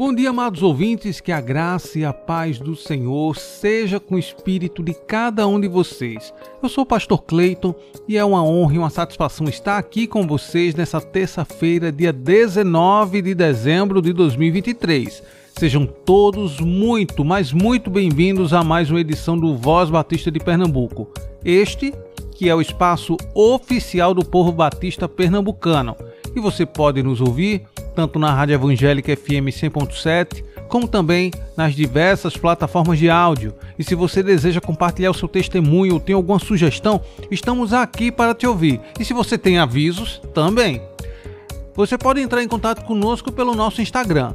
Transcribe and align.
Bom 0.00 0.14
dia, 0.14 0.30
amados 0.30 0.62
ouvintes, 0.62 1.20
que 1.20 1.30
a 1.30 1.42
graça 1.42 1.98
e 1.98 2.06
a 2.06 2.12
paz 2.14 2.58
do 2.58 2.74
Senhor 2.74 3.36
seja 3.36 4.00
com 4.00 4.14
o 4.14 4.18
espírito 4.18 4.82
de 4.82 4.94
cada 4.94 5.46
um 5.46 5.60
de 5.60 5.68
vocês. 5.68 6.32
Eu 6.62 6.70
sou 6.70 6.84
o 6.84 6.86
pastor 6.86 7.22
Cleiton 7.22 7.74
e 8.08 8.16
é 8.16 8.24
uma 8.24 8.42
honra 8.42 8.74
e 8.76 8.78
uma 8.78 8.88
satisfação 8.88 9.46
estar 9.46 9.76
aqui 9.76 10.06
com 10.06 10.26
vocês 10.26 10.74
nessa 10.74 11.02
terça-feira, 11.02 11.92
dia 11.92 12.14
19 12.14 13.20
de 13.20 13.34
dezembro 13.34 14.00
de 14.00 14.14
2023. 14.14 15.22
Sejam 15.58 15.84
todos 15.84 16.60
muito, 16.60 17.22
mas 17.22 17.52
muito 17.52 17.90
bem-vindos 17.90 18.54
a 18.54 18.64
mais 18.64 18.90
uma 18.90 19.00
edição 19.00 19.36
do 19.36 19.54
Voz 19.54 19.90
Batista 19.90 20.30
de 20.30 20.40
Pernambuco. 20.40 21.12
Este 21.44 21.92
que 22.40 22.48
é 22.48 22.54
o 22.54 22.62
espaço 22.62 23.18
oficial 23.34 24.14
do 24.14 24.24
povo 24.24 24.50
batista 24.50 25.06
pernambucano. 25.06 25.94
E 26.34 26.40
você 26.40 26.64
pode 26.64 27.02
nos 27.02 27.20
ouvir 27.20 27.66
tanto 27.90 28.18
na 28.18 28.32
Rádio 28.32 28.54
Evangélica 28.54 29.14
FM 29.14 29.48
100.7, 29.50 30.44
como 30.68 30.86
também 30.86 31.30
nas 31.56 31.74
diversas 31.74 32.36
plataformas 32.36 32.98
de 32.98 33.10
áudio. 33.10 33.54
E 33.78 33.84
se 33.84 33.94
você 33.94 34.22
deseja 34.22 34.60
compartilhar 34.60 35.10
o 35.10 35.14
seu 35.14 35.28
testemunho 35.28 35.94
ou 35.94 36.00
tem 36.00 36.14
alguma 36.14 36.38
sugestão, 36.38 37.00
estamos 37.30 37.72
aqui 37.72 38.10
para 38.12 38.34
te 38.34 38.46
ouvir. 38.46 38.80
E 38.98 39.04
se 39.04 39.12
você 39.12 39.36
tem 39.36 39.58
avisos, 39.58 40.22
também. 40.32 40.80
Você 41.74 41.96
pode 41.96 42.20
entrar 42.20 42.42
em 42.42 42.48
contato 42.48 42.84
conosco 42.84 43.32
pelo 43.32 43.54
nosso 43.54 43.80
Instagram, 43.80 44.34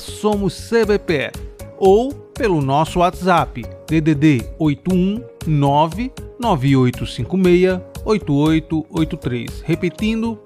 SomosCBPE, 0.00 1.32
ou 1.78 2.12
pelo 2.12 2.60
nosso 2.60 3.00
WhatsApp, 3.00 3.64
DDD 3.86 4.44
819 4.58 6.12
9856 6.38 7.80
8883. 8.04 9.62
Repetindo, 9.64 10.38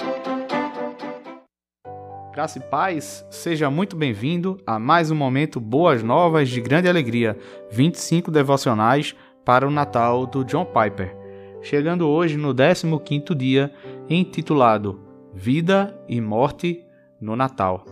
Graça 2.36 2.60
e 2.60 2.62
paz, 2.62 3.26
seja 3.30 3.72
muito 3.72 3.96
bem-vindo 3.96 4.60
a 4.68 4.78
mais 4.78 5.10
um 5.10 5.16
momento 5.16 5.58
Boas 5.58 6.04
Novas 6.04 6.50
de 6.50 6.60
Grande 6.60 6.90
Alegria, 6.90 7.38
25 7.72 8.30
devocionais 8.30 9.16
para 9.46 9.66
o 9.66 9.72
Natal 9.72 10.26
do 10.26 10.44
John 10.44 10.66
Piper. 10.66 11.16
Chegando 11.62 12.10
hoje 12.10 12.36
no 12.36 12.54
15º 12.54 13.34
dia, 13.34 13.74
intitulado 14.10 15.00
Vida 15.34 15.98
e 16.10 16.20
Morte 16.20 16.84
no 17.22 17.38
Natal. 17.38 17.86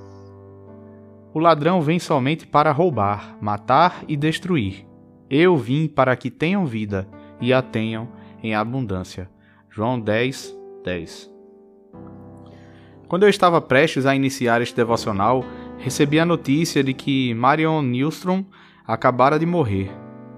O 1.33 1.39
ladrão 1.39 1.81
vem 1.81 1.97
somente 1.97 2.45
para 2.45 2.73
roubar, 2.73 3.37
matar 3.39 4.03
e 4.09 4.17
destruir. 4.17 4.85
Eu 5.29 5.55
vim 5.55 5.87
para 5.87 6.17
que 6.17 6.29
tenham 6.29 6.65
vida 6.65 7.07
e 7.39 7.53
a 7.53 7.61
tenham 7.61 8.09
em 8.43 8.53
abundância. 8.53 9.29
João 9.69 9.97
10, 9.97 10.53
10. 10.83 11.32
Quando 13.13 13.25
eu 13.25 13.29
estava 13.29 13.61
prestes 13.61 14.07
a 14.07 14.15
iniciar 14.15 14.59
este 14.63 14.75
devocional, 14.75 15.45
recebi 15.77 16.19
a 16.19 16.25
notícia 16.25 16.83
de 16.83 16.95
que 16.95 17.31
Marion 17.35 17.83
Nilstrom 17.83 18.43
acabara 18.87 19.37
de 19.37 19.45
morrer. 19.45 19.91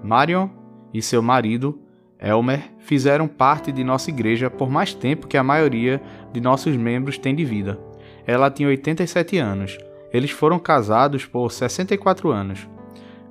Marion 0.04 0.50
e 0.92 1.00
seu 1.00 1.22
marido, 1.22 1.80
Elmer, 2.20 2.74
fizeram 2.80 3.26
parte 3.26 3.72
de 3.72 3.82
nossa 3.82 4.10
igreja 4.10 4.50
por 4.50 4.68
mais 4.68 4.92
tempo 4.92 5.26
que 5.26 5.38
a 5.38 5.42
maioria 5.42 6.02
de 6.34 6.38
nossos 6.38 6.76
membros 6.76 7.16
tem 7.16 7.34
de 7.34 7.46
vida. 7.46 7.80
Ela 8.26 8.50
tinha 8.50 8.68
87 8.68 9.38
anos. 9.38 9.78
Eles 10.12 10.30
foram 10.30 10.58
casados 10.58 11.24
por 11.24 11.50
64 11.50 12.30
anos. 12.30 12.68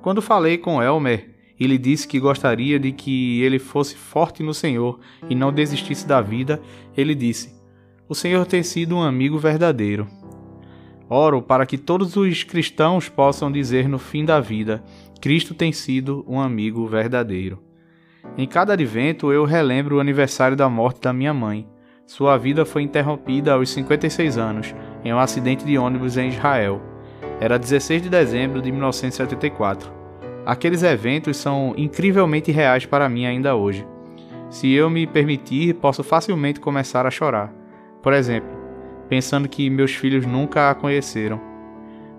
Quando 0.02 0.20
falei 0.20 0.58
com 0.58 0.82
Elmer, 0.82 1.36
ele 1.56 1.78
disse 1.78 2.08
que 2.08 2.18
gostaria 2.18 2.80
de 2.80 2.90
que 2.90 3.40
ele 3.42 3.60
fosse 3.60 3.94
forte 3.94 4.42
no 4.42 4.52
Senhor 4.52 4.98
e 5.30 5.36
não 5.36 5.52
desistisse 5.52 6.04
da 6.04 6.20
vida. 6.20 6.60
Ele 6.96 7.14
disse: 7.14 7.55
o 8.08 8.14
Senhor 8.14 8.46
tem 8.46 8.62
sido 8.62 8.96
um 8.96 9.02
amigo 9.02 9.38
verdadeiro. 9.38 10.06
Oro 11.08 11.42
para 11.42 11.66
que 11.66 11.78
todos 11.78 12.16
os 12.16 12.44
cristãos 12.44 13.08
possam 13.08 13.50
dizer 13.50 13.88
no 13.88 13.98
fim 13.98 14.24
da 14.24 14.40
vida: 14.40 14.82
Cristo 15.20 15.54
tem 15.54 15.72
sido 15.72 16.24
um 16.26 16.40
amigo 16.40 16.86
verdadeiro. 16.86 17.62
Em 18.36 18.46
cada 18.46 18.72
advento 18.72 19.32
eu 19.32 19.44
relembro 19.44 19.96
o 19.96 20.00
aniversário 20.00 20.56
da 20.56 20.68
morte 20.68 21.00
da 21.00 21.12
minha 21.12 21.34
mãe. 21.34 21.66
Sua 22.06 22.36
vida 22.36 22.64
foi 22.64 22.82
interrompida 22.82 23.52
aos 23.52 23.70
56 23.70 24.38
anos, 24.38 24.74
em 25.04 25.12
um 25.12 25.18
acidente 25.18 25.64
de 25.64 25.76
ônibus 25.76 26.16
em 26.16 26.28
Israel. 26.28 26.80
Era 27.40 27.58
16 27.58 28.02
de 28.02 28.08
dezembro 28.08 28.62
de 28.62 28.70
1974. 28.70 29.90
Aqueles 30.44 30.84
eventos 30.84 31.36
são 31.36 31.74
incrivelmente 31.76 32.52
reais 32.52 32.86
para 32.86 33.08
mim 33.08 33.26
ainda 33.26 33.56
hoje. 33.56 33.84
Se 34.48 34.72
eu 34.72 34.88
me 34.88 35.06
permitir, 35.06 35.74
posso 35.74 36.04
facilmente 36.04 36.60
começar 36.60 37.04
a 37.04 37.10
chorar. 37.10 37.52
Por 38.06 38.12
exemplo, 38.12 38.48
pensando 39.08 39.48
que 39.48 39.68
meus 39.68 39.92
filhos 39.92 40.24
nunca 40.24 40.70
a 40.70 40.76
conheceram. 40.76 41.40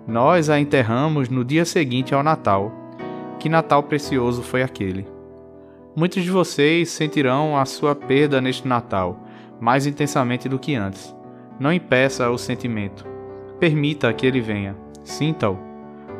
Nós 0.06 0.50
a 0.50 0.60
enterramos 0.60 1.30
no 1.30 1.42
dia 1.42 1.64
seguinte 1.64 2.14
ao 2.14 2.22
Natal. 2.22 2.70
Que 3.40 3.48
Natal 3.48 3.82
precioso 3.82 4.42
foi 4.42 4.62
aquele! 4.62 5.08
Muitos 5.96 6.22
de 6.22 6.30
vocês 6.30 6.90
sentirão 6.90 7.56
a 7.56 7.64
sua 7.64 7.94
perda 7.94 8.38
neste 8.38 8.68
Natal, 8.68 9.26
mais 9.58 9.86
intensamente 9.86 10.46
do 10.46 10.58
que 10.58 10.74
antes. 10.74 11.16
Não 11.58 11.72
impeça 11.72 12.28
o 12.28 12.36
sentimento. 12.36 13.06
Permita 13.58 14.12
que 14.12 14.26
ele 14.26 14.42
venha. 14.42 14.76
Sinta-o. 15.02 15.58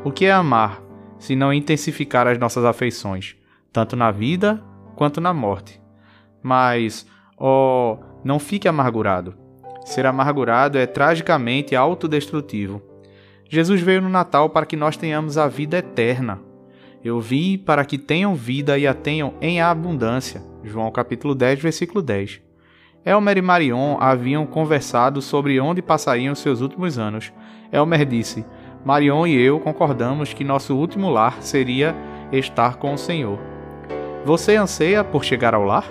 O 0.02 0.10
que 0.10 0.24
é 0.24 0.32
amar, 0.32 0.82
se 1.18 1.36
não 1.36 1.52
intensificar 1.52 2.26
as 2.26 2.38
nossas 2.38 2.64
afeições, 2.64 3.36
tanto 3.70 3.96
na 3.96 4.10
vida 4.10 4.64
quanto 4.96 5.20
na 5.20 5.34
morte? 5.34 5.78
Mas, 6.42 7.06
oh, 7.36 7.98
não 8.24 8.38
fique 8.38 8.66
amargurado. 8.66 9.46
Ser 9.88 10.04
amargurado 10.04 10.76
é 10.76 10.86
tragicamente 10.86 11.74
autodestrutivo. 11.74 12.82
Jesus 13.48 13.80
veio 13.80 14.02
no 14.02 14.10
Natal 14.10 14.50
para 14.50 14.66
que 14.66 14.76
nós 14.76 14.98
tenhamos 14.98 15.38
a 15.38 15.48
vida 15.48 15.78
eterna. 15.78 16.40
Eu 17.02 17.18
vim 17.22 17.56
para 17.56 17.86
que 17.86 17.96
tenham 17.96 18.34
vida 18.34 18.76
e 18.76 18.86
a 18.86 18.92
tenham 18.92 19.32
em 19.40 19.62
abundância. 19.62 20.42
João 20.62 20.90
capítulo 20.92 21.34
10, 21.34 21.58
versículo 21.58 22.02
10. 22.02 22.38
Elmer 23.02 23.38
e 23.38 23.40
Marion 23.40 23.96
haviam 23.98 24.44
conversado 24.44 25.22
sobre 25.22 25.58
onde 25.58 25.80
passariam 25.80 26.34
seus 26.34 26.60
últimos 26.60 26.98
anos. 26.98 27.32
Elmer 27.72 28.04
disse: 28.04 28.44
Marion 28.84 29.26
e 29.26 29.40
eu 29.40 29.58
concordamos 29.58 30.34
que 30.34 30.44
nosso 30.44 30.76
último 30.76 31.08
lar 31.08 31.40
seria 31.40 31.96
estar 32.30 32.76
com 32.76 32.92
o 32.92 32.98
Senhor. 32.98 33.38
Você 34.26 34.54
anseia 34.54 35.02
por 35.02 35.24
chegar 35.24 35.54
ao 35.54 35.64
lar? 35.64 35.86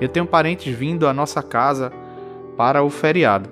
Eu 0.00 0.08
tenho 0.08 0.26
parentes 0.26 0.74
vindo 0.74 1.06
à 1.06 1.14
nossa 1.14 1.40
casa 1.40 1.92
para 2.56 2.82
o 2.82 2.90
feriado. 2.90 3.50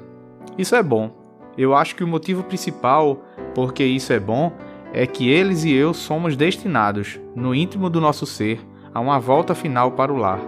Isso 0.56 0.74
é 0.74 0.82
bom. 0.82 1.10
Eu 1.56 1.74
acho 1.74 1.96
que 1.96 2.04
o 2.04 2.08
motivo 2.08 2.42
principal 2.42 3.22
porque 3.54 3.84
isso 3.84 4.12
é 4.12 4.20
bom 4.20 4.52
é 4.92 5.06
que 5.06 5.28
eles 5.28 5.64
e 5.64 5.72
eu 5.72 5.92
somos 5.92 6.36
destinados, 6.36 7.20
no 7.34 7.54
íntimo 7.54 7.90
do 7.90 8.00
nosso 8.00 8.24
ser, 8.24 8.60
a 8.94 9.00
uma 9.00 9.18
volta 9.18 9.54
final 9.54 9.92
para 9.92 10.12
o 10.12 10.16
lar. 10.16 10.40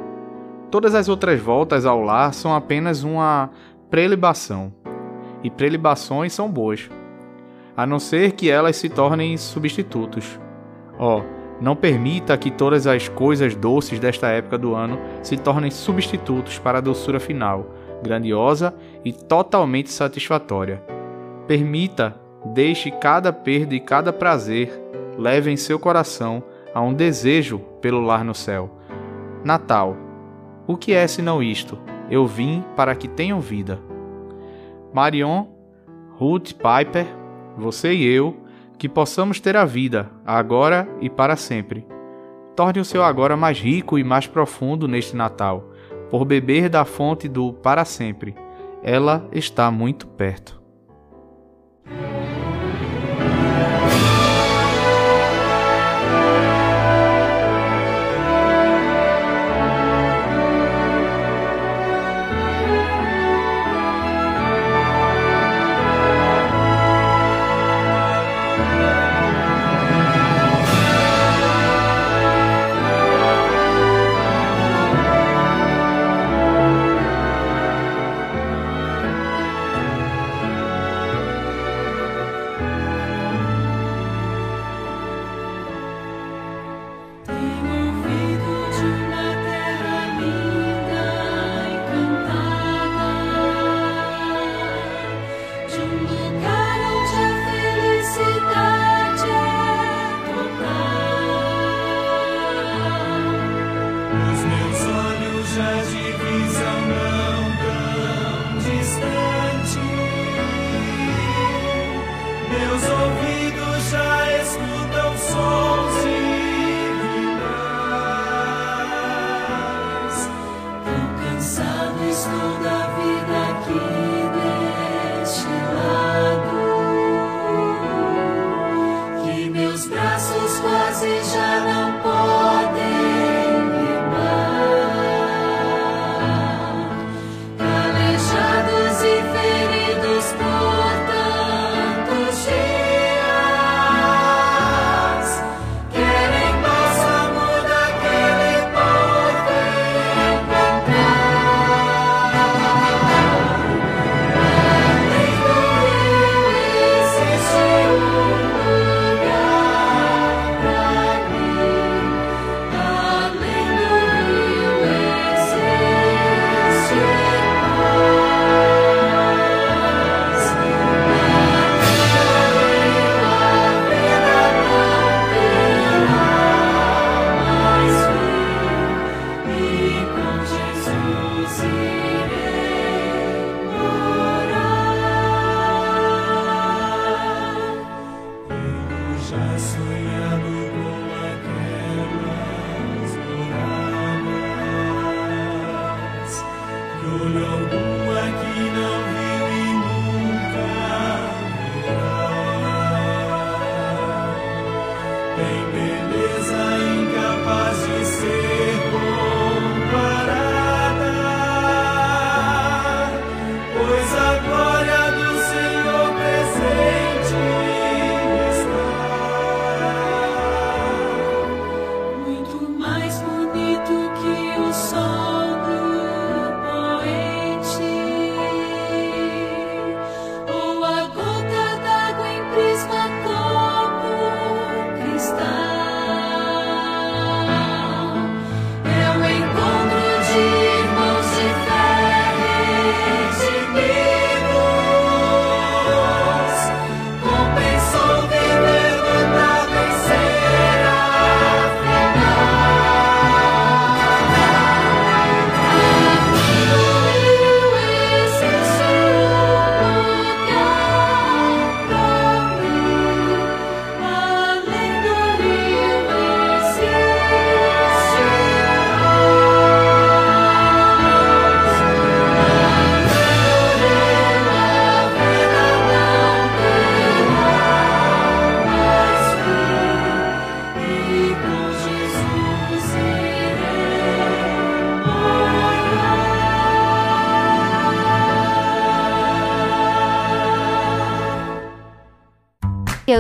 Todas 0.70 0.94
as 0.94 1.08
outras 1.08 1.40
voltas 1.40 1.84
ao 1.84 2.00
lar 2.00 2.32
são 2.32 2.54
apenas 2.54 3.02
uma 3.02 3.50
prelibação. 3.90 4.72
E 5.42 5.50
prelibações 5.50 6.32
são 6.32 6.48
boas, 6.50 6.88
a 7.76 7.86
não 7.86 7.98
ser 7.98 8.32
que 8.32 8.48
elas 8.50 8.76
se 8.76 8.88
tornem 8.88 9.36
substitutos. 9.36 10.38
Ó, 10.98 11.18
oh, 11.18 11.22
não 11.60 11.74
permita 11.74 12.38
que 12.38 12.50
todas 12.50 12.86
as 12.86 13.08
coisas 13.08 13.54
doces 13.54 13.98
desta 13.98 14.28
época 14.28 14.56
do 14.56 14.74
ano 14.74 14.98
se 15.22 15.36
tornem 15.36 15.70
substitutos 15.70 16.58
para 16.58 16.78
a 16.78 16.80
doçura 16.80 17.18
final 17.18 17.66
grandiosa 18.02 18.74
e 19.04 19.12
totalmente 19.12 19.90
satisfatória. 19.90 20.82
Permita, 21.46 22.14
deixe 22.46 22.90
cada 22.90 23.32
perda 23.32 23.74
e 23.74 23.80
cada 23.80 24.12
prazer 24.12 24.70
leve 25.18 25.50
em 25.50 25.56
seu 25.56 25.78
coração 25.78 26.42
a 26.74 26.80
um 26.80 26.94
desejo 26.94 27.58
pelo 27.80 28.00
lar 28.00 28.24
no 28.24 28.34
céu. 28.34 28.78
Natal. 29.44 29.96
O 30.66 30.76
que 30.76 30.92
é 30.92 31.06
senão 31.06 31.42
isto? 31.42 31.78
Eu 32.10 32.26
vim 32.26 32.64
para 32.76 32.94
que 32.94 33.08
tenham 33.08 33.40
vida. 33.40 33.78
Marion 34.92 35.46
Ruth 36.16 36.52
Piper 36.52 37.20
você 37.56 37.92
e 37.92 38.06
eu, 38.06 38.36
que 38.78 38.88
possamos 38.88 39.40
ter 39.40 39.56
a 39.56 39.64
vida, 39.64 40.10
agora 40.24 40.88
e 41.00 41.10
para 41.10 41.36
sempre. 41.36 41.86
Torne 42.56 42.80
o 42.80 42.84
seu 42.84 43.04
agora 43.04 43.36
mais 43.36 43.58
rico 43.58 43.98
e 43.98 44.04
mais 44.04 44.26
profundo 44.26 44.88
neste 44.88 45.14
Natal, 45.14 45.69
por 46.10 46.24
beber 46.24 46.68
da 46.68 46.84
fonte 46.84 47.28
do 47.28 47.52
para 47.52 47.84
sempre. 47.84 48.34
Ela 48.82 49.28
está 49.32 49.70
muito 49.70 50.06
perto. 50.06 50.59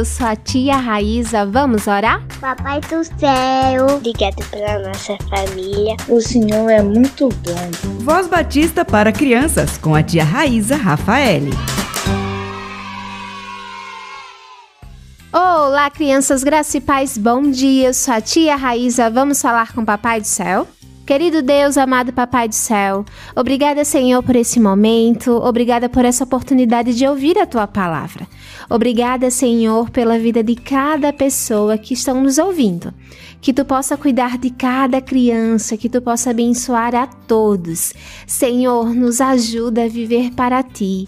Eu 0.00 0.04
sou 0.06 0.26
a 0.26 0.34
tia 0.34 0.78
Raíza. 0.78 1.44
Vamos 1.44 1.86
orar? 1.86 2.26
Papai 2.40 2.80
do 2.80 3.04
céu, 3.04 3.96
obrigado 3.96 4.42
pela 4.50 4.78
nossa 4.78 5.14
família. 5.28 5.94
O 6.08 6.22
Senhor 6.22 6.70
é 6.70 6.80
muito 6.80 7.28
bom. 7.28 7.98
Voz 7.98 8.26
Batista 8.26 8.82
para 8.82 9.12
crianças 9.12 9.76
com 9.76 9.94
a 9.94 10.02
tia 10.02 10.24
Raíza 10.24 10.74
Rafaele. 10.74 11.50
Olá, 15.30 15.90
crianças, 15.90 16.42
graça 16.42 16.78
e 16.78 16.80
paz, 16.80 17.18
bom 17.18 17.42
dia. 17.50 17.88
Eu 17.88 17.92
sou 17.92 18.14
a 18.14 18.22
tia 18.22 18.56
Raíza. 18.56 19.10
Vamos 19.10 19.42
falar 19.42 19.74
com 19.74 19.82
o 19.82 19.84
Papai 19.84 20.22
do 20.22 20.26
Céu? 20.26 20.66
Querido 21.10 21.42
Deus, 21.42 21.76
amado 21.76 22.12
Papai 22.12 22.46
do 22.46 22.54
Céu, 22.54 23.04
obrigada, 23.34 23.84
Senhor, 23.84 24.22
por 24.22 24.36
esse 24.36 24.60
momento, 24.60 25.32
obrigada 25.32 25.88
por 25.88 26.04
essa 26.04 26.22
oportunidade 26.22 26.94
de 26.94 27.04
ouvir 27.04 27.36
a 27.36 27.44
tua 27.44 27.66
palavra. 27.66 28.28
Obrigada, 28.70 29.28
Senhor, 29.28 29.90
pela 29.90 30.20
vida 30.20 30.40
de 30.40 30.54
cada 30.54 31.12
pessoa 31.12 31.76
que 31.76 31.94
estão 31.94 32.22
nos 32.22 32.38
ouvindo. 32.38 32.94
Que 33.40 33.52
tu 33.52 33.64
possa 33.64 33.96
cuidar 33.96 34.38
de 34.38 34.50
cada 34.50 35.00
criança, 35.00 35.76
que 35.76 35.88
tu 35.88 36.00
possa 36.00 36.30
abençoar 36.30 36.94
a 36.94 37.08
todos. 37.08 37.92
Senhor, 38.24 38.94
nos 38.94 39.20
ajuda 39.20 39.86
a 39.86 39.88
viver 39.88 40.30
para 40.30 40.62
ti. 40.62 41.06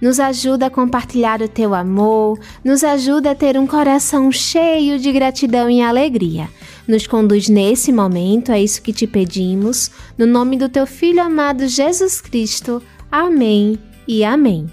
Nos 0.00 0.18
ajuda 0.18 0.66
a 0.66 0.70
compartilhar 0.70 1.42
o 1.42 1.48
teu 1.48 1.74
amor, 1.74 2.40
nos 2.64 2.82
ajuda 2.82 3.32
a 3.32 3.34
ter 3.34 3.58
um 3.58 3.66
coração 3.66 4.32
cheio 4.32 4.98
de 4.98 5.12
gratidão 5.12 5.68
e 5.68 5.82
alegria. 5.82 6.48
Nos 6.86 7.06
conduz 7.06 7.48
nesse 7.48 7.92
momento, 7.92 8.50
é 8.50 8.60
isso 8.60 8.82
que 8.82 8.92
te 8.92 9.06
pedimos, 9.06 9.90
no 10.18 10.26
nome 10.26 10.56
do 10.56 10.68
teu 10.68 10.86
Filho 10.86 11.22
amado 11.22 11.68
Jesus 11.68 12.20
Cristo. 12.20 12.82
Amém 13.10 13.78
e 14.06 14.24
amém. 14.24 14.66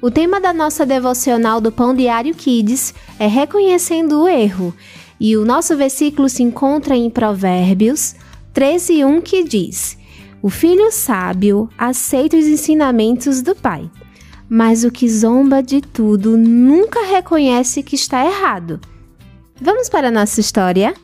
O 0.00 0.10
tema 0.10 0.40
da 0.40 0.52
nossa 0.52 0.86
devocional 0.86 1.60
do 1.60 1.72
Pão 1.72 1.94
Diário 1.94 2.34
Kids 2.34 2.94
é 3.18 3.26
Reconhecendo 3.26 4.22
o 4.22 4.28
Erro, 4.28 4.72
e 5.18 5.36
o 5.36 5.44
nosso 5.44 5.76
versículo 5.76 6.28
se 6.28 6.42
encontra 6.42 6.94
em 6.94 7.10
Provérbios 7.10 8.14
13, 8.52 9.04
1, 9.04 9.20
que 9.22 9.42
diz: 9.42 9.98
O 10.40 10.48
filho 10.48 10.92
sábio 10.92 11.68
aceita 11.76 12.36
os 12.36 12.46
ensinamentos 12.46 13.42
do 13.42 13.56
pai, 13.56 13.90
mas 14.48 14.84
o 14.84 14.90
que 14.90 15.08
zomba 15.08 15.62
de 15.62 15.80
tudo 15.80 16.36
nunca 16.36 17.04
reconhece 17.06 17.82
que 17.82 17.96
está 17.96 18.24
errado. 18.24 18.80
Vamos 19.60 19.88
para 19.88 20.08
a 20.08 20.12
nossa 20.12 20.40
história? 20.40 20.94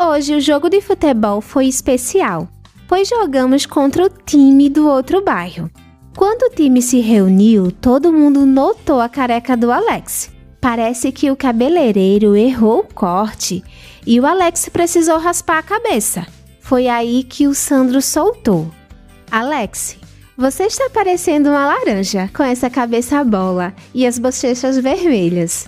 Hoje 0.00 0.36
o 0.36 0.40
jogo 0.40 0.70
de 0.70 0.80
futebol 0.80 1.40
foi 1.40 1.66
especial, 1.66 2.48
pois 2.86 3.08
jogamos 3.08 3.66
contra 3.66 4.06
o 4.06 4.08
time 4.08 4.70
do 4.70 4.88
outro 4.88 5.20
bairro. 5.24 5.68
Quando 6.16 6.44
o 6.44 6.54
time 6.54 6.80
se 6.80 7.00
reuniu, 7.00 7.72
todo 7.72 8.12
mundo 8.12 8.46
notou 8.46 9.00
a 9.00 9.08
careca 9.08 9.56
do 9.56 9.72
Alex. 9.72 10.30
Parece 10.60 11.10
que 11.10 11.32
o 11.32 11.36
cabeleireiro 11.36 12.36
errou 12.36 12.78
o 12.78 12.94
corte 12.94 13.64
e 14.06 14.20
o 14.20 14.26
Alex 14.26 14.68
precisou 14.68 15.18
raspar 15.18 15.58
a 15.58 15.62
cabeça. 15.64 16.24
Foi 16.60 16.86
aí 16.86 17.24
que 17.24 17.48
o 17.48 17.54
Sandro 17.54 18.00
soltou. 18.00 18.70
Alex, 19.28 19.96
você 20.36 20.66
está 20.66 20.88
parecendo 20.88 21.48
uma 21.48 21.66
laranja 21.66 22.30
com 22.32 22.44
essa 22.44 22.70
cabeça 22.70 23.24
bola 23.24 23.74
e 23.92 24.06
as 24.06 24.16
bochechas 24.16 24.78
vermelhas. 24.78 25.66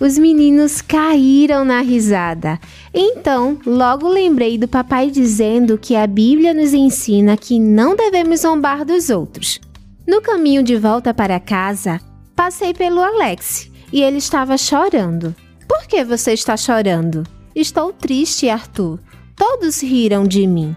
Os 0.00 0.16
meninos 0.16 0.80
caíram 0.80 1.64
na 1.64 1.80
risada. 1.80 2.60
Então, 2.94 3.58
logo 3.66 4.08
lembrei 4.08 4.56
do 4.56 4.68
papai 4.68 5.10
dizendo 5.10 5.76
que 5.76 5.96
a 5.96 6.06
Bíblia 6.06 6.54
nos 6.54 6.72
ensina 6.72 7.36
que 7.36 7.58
não 7.58 7.96
devemos 7.96 8.40
zombar 8.40 8.84
dos 8.84 9.10
outros. 9.10 9.60
No 10.06 10.22
caminho 10.22 10.62
de 10.62 10.76
volta 10.76 11.12
para 11.12 11.40
casa, 11.40 12.00
passei 12.36 12.72
pelo 12.72 13.00
Alex 13.00 13.68
e 13.92 14.00
ele 14.00 14.18
estava 14.18 14.56
chorando. 14.56 15.34
Por 15.68 15.86
que 15.88 16.04
você 16.04 16.32
está 16.32 16.56
chorando? 16.56 17.24
Estou 17.52 17.92
triste, 17.92 18.48
Arthur. 18.48 19.00
Todos 19.34 19.82
riram 19.82 20.24
de 20.24 20.46
mim. 20.46 20.76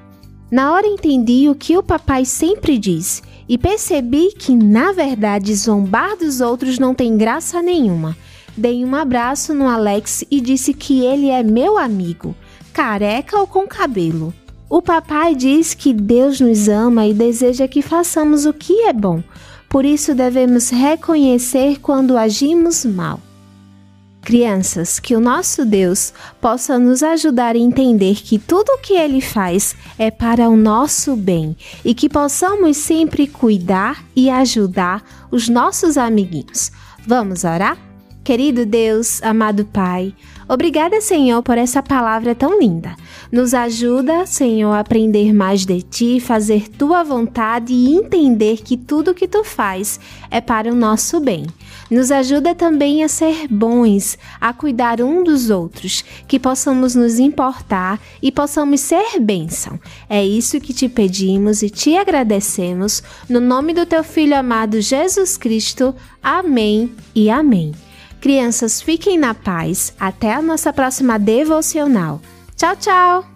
Na 0.50 0.74
hora 0.74 0.88
entendi 0.88 1.48
o 1.48 1.56
que 1.56 1.78
o 1.78 1.84
papai 1.84 2.26
sempre 2.26 2.78
diz 2.78 3.22
e 3.48 3.58
percebi 3.58 4.34
que, 4.34 4.56
na 4.56 4.92
verdade, 4.92 5.54
zombar 5.54 6.18
dos 6.18 6.42
outros 6.42 6.80
não 6.80 6.94
tem 6.94 7.16
graça 7.16 7.62
nenhuma. 7.62 8.18
Dei 8.56 8.84
um 8.84 8.96
abraço 8.96 9.54
no 9.54 9.68
Alex 9.68 10.24
e 10.30 10.42
disse 10.42 10.74
que 10.74 11.06
ele 11.06 11.30
é 11.30 11.42
meu 11.42 11.78
amigo, 11.78 12.36
careca 12.74 13.38
ou 13.40 13.48
com 13.48 13.66
cabelo. 13.68 14.34
O 14.70 14.82
papai 14.82 15.36
diz 15.36 15.74
que 15.74 15.94
Deus 15.94 16.40
nos 16.40 16.70
ama 16.70 17.06
e 17.06 17.14
deseja 17.14 17.68
que 17.68 17.82
façamos 17.82 18.46
o 18.46 18.54
que 18.54 18.84
é 18.84 18.94
bom, 18.94 19.24
por 19.70 19.86
isso 19.86 20.14
devemos 20.14 20.70
reconhecer 20.70 21.80
quando 21.80 22.18
agimos 22.18 22.86
mal. 22.86 23.20
Crianças, 24.22 25.00
que 25.00 25.16
o 25.16 25.20
nosso 25.20 25.66
Deus 25.66 26.14
possa 26.40 26.78
nos 26.78 27.02
ajudar 27.02 27.56
a 27.56 27.60
entender 27.60 28.16
que 28.16 28.38
tudo 28.38 28.70
o 28.74 28.78
que 28.78 28.94
Ele 28.94 29.20
faz 29.20 29.76
é 29.98 30.12
para 30.12 30.48
o 30.48 30.56
nosso 30.56 31.16
bem 31.16 31.58
e 31.84 31.96
que 31.96 32.08
possamos 32.08 32.78
sempre 32.78 33.26
cuidar 33.28 34.04
e 34.16 34.30
ajudar 34.30 35.04
os 35.32 35.50
nossos 35.50 35.98
amiguinhos. 35.98 36.72
Vamos 37.06 37.44
orar? 37.44 37.91
Querido 38.24 38.68
Deus, 38.68 39.20
amado 39.24 39.66
Pai, 39.66 40.14
obrigada, 40.48 41.02
Senhor, 41.02 41.42
por 41.42 41.58
essa 41.58 41.82
palavra 41.82 42.36
tão 42.36 42.60
linda. 42.60 42.96
Nos 43.32 43.52
ajuda, 43.56 44.28
Senhor, 44.28 44.72
a 44.74 44.80
aprender 44.80 45.34
mais 45.34 45.66
de 45.66 45.82
Ti, 45.82 46.20
fazer 46.20 46.70
Tua 46.70 47.04
vontade 47.04 47.74
e 47.74 47.96
entender 47.96 48.58
que 48.58 48.78
tudo 48.78 49.16
que 49.16 49.28
Tu 49.28 49.44
faz 49.44 50.00
é 50.30 50.40
para 50.40 50.72
o 50.72 50.76
nosso 50.76 51.20
bem. 51.20 51.48
Nos 51.90 52.12
ajuda 52.12 52.54
também 52.54 53.04
a 53.04 53.08
ser 53.08 53.48
bons, 53.50 54.20
a 54.40 54.54
cuidar 54.54 55.02
um 55.02 55.24
dos 55.24 55.50
outros, 55.50 56.06
que 56.28 56.40
possamos 56.40 56.94
nos 56.94 57.18
importar 57.18 58.00
e 58.22 58.32
possamos 58.32 58.82
ser 58.82 59.20
bênção. 59.20 59.80
É 60.08 60.24
isso 60.24 60.62
que 60.62 60.76
te 60.76 60.88
pedimos 60.88 61.64
e 61.64 61.72
te 61.72 61.98
agradecemos. 61.98 63.02
No 63.28 63.40
nome 63.40 63.74
do 63.74 63.84
Teu 63.84 64.04
Filho 64.04 64.38
amado 64.38 64.80
Jesus 64.80 65.38
Cristo. 65.38 65.96
Amém 66.22 66.92
e 67.16 67.28
amém. 67.28 67.72
Crianças, 68.22 68.80
fiquem 68.82 69.18
na 69.18 69.34
paz. 69.34 69.94
Até 70.00 70.34
a 70.34 70.42
nossa 70.42 70.72
próxima 70.72 71.18
devocional. 71.18 72.22
Tchau, 72.56 72.76
tchau! 72.76 73.31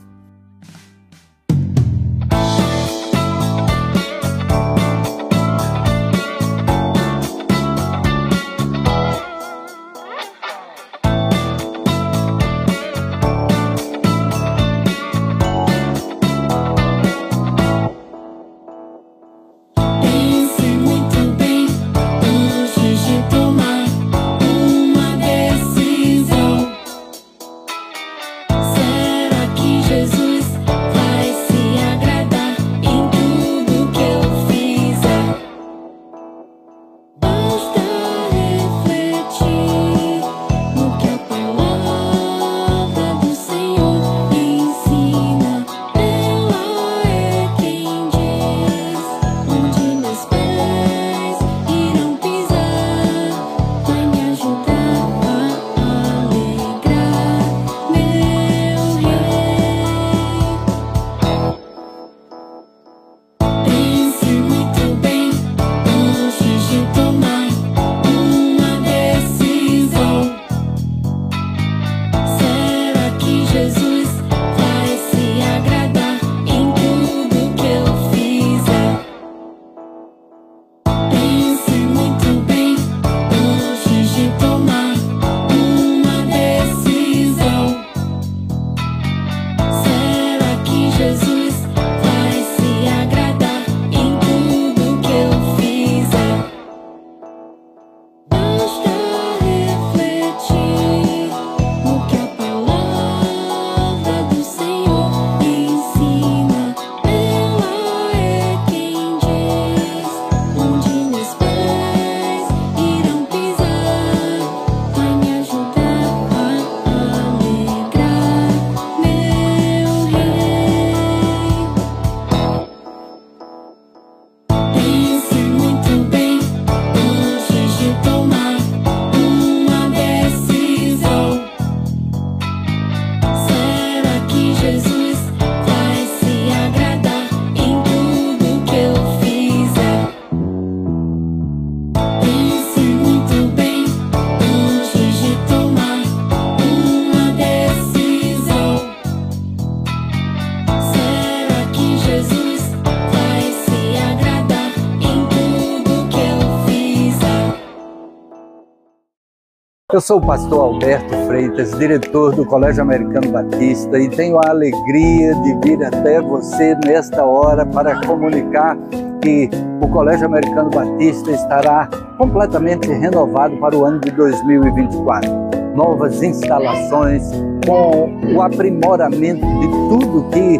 Eu 159.96 160.02
sou 160.02 160.18
o 160.18 160.22
pastor 160.22 160.60
Alberto 160.60 161.16
Freitas, 161.26 161.72
diretor 161.80 162.36
do 162.36 162.46
Colégio 162.46 162.82
Americano 162.82 163.32
Batista, 163.32 163.98
e 163.98 164.10
tenho 164.10 164.38
a 164.40 164.50
alegria 164.50 165.34
de 165.36 165.58
vir 165.64 165.82
até 165.86 166.20
você 166.20 166.76
nesta 166.86 167.24
hora 167.24 167.66
para 167.66 168.06
comunicar 168.06 168.78
que 169.22 169.50
o 169.80 169.88
Colégio 169.88 170.26
Americano 170.26 170.70
Batista 170.70 171.32
estará 171.32 171.88
completamente 172.18 172.90
renovado 172.90 173.56
para 173.56 173.74
o 173.74 173.86
ano 173.86 174.02
de 174.02 174.12
2024. 174.12 175.32
Novas 175.74 176.22
instalações, 176.22 177.24
com 177.66 178.20
o 178.36 178.42
aprimoramento 178.42 179.48
de 179.48 179.68
tudo 179.88 180.26
que 180.30 180.60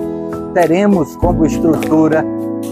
teremos 0.54 1.14
como 1.18 1.46
estrutura, 1.46 2.24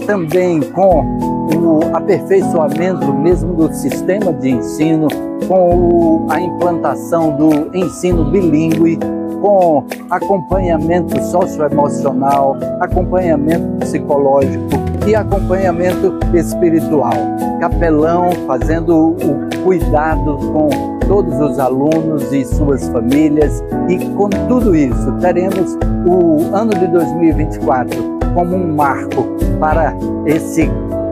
também 0.06 0.62
com 0.62 1.33
o 1.52 1.96
aperfeiçoamento 1.96 3.12
mesmo 3.12 3.54
do 3.54 3.72
sistema 3.72 4.32
de 4.32 4.50
ensino, 4.50 5.08
com 5.46 6.26
a 6.30 6.40
implantação 6.40 7.36
do 7.36 7.76
ensino 7.76 8.24
bilíngue, 8.24 8.98
com 9.40 9.84
acompanhamento 10.10 11.20
socioemocional, 11.22 12.56
acompanhamento 12.80 13.66
psicológico 13.80 14.68
e 15.06 15.14
acompanhamento 15.14 16.18
espiritual. 16.34 17.12
Capelão 17.60 18.30
fazendo 18.46 19.10
o 19.10 19.62
cuidado 19.64 20.38
com 20.52 20.94
todos 21.06 21.38
os 21.38 21.58
alunos 21.58 22.32
e 22.32 22.44
suas 22.44 22.88
famílias 22.88 23.62
e 23.88 23.98
com 24.14 24.28
tudo 24.48 24.74
isso 24.74 25.12
teremos 25.20 25.76
o 26.06 26.54
ano 26.54 26.72
de 26.72 26.86
2024 26.86 28.14
como 28.34 28.56
um 28.56 28.74
marco 28.74 29.26
para 29.60 29.94
esse 30.26 30.68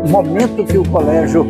momento 0.08 0.64
que 0.64 0.78
o 0.78 0.88
colégio 0.88 1.46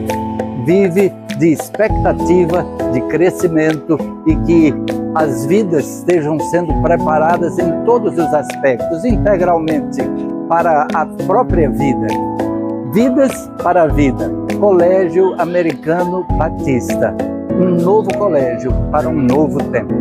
vive 0.64 1.12
de 1.38 1.52
expectativa, 1.52 2.64
de 2.92 3.00
crescimento 3.02 3.98
e 4.26 4.36
que 4.46 4.74
as 5.14 5.44
vidas 5.46 5.98
estejam 5.98 6.38
sendo 6.50 6.72
preparadas 6.82 7.58
em 7.58 7.84
todos 7.84 8.12
os 8.12 8.34
aspectos, 8.34 9.04
integralmente 9.04 10.00
para 10.48 10.86
a 10.94 11.06
própria 11.26 11.68
vida. 11.70 12.06
Vidas 12.92 13.50
para 13.62 13.84
a 13.84 13.86
vida. 13.86 14.30
Colégio 14.60 15.34
Americano 15.40 16.24
Batista. 16.36 17.14
Um 17.50 17.82
novo 17.82 18.16
colégio 18.16 18.72
para 18.90 19.08
um 19.08 19.20
novo 19.20 19.58
tempo. 19.70 19.94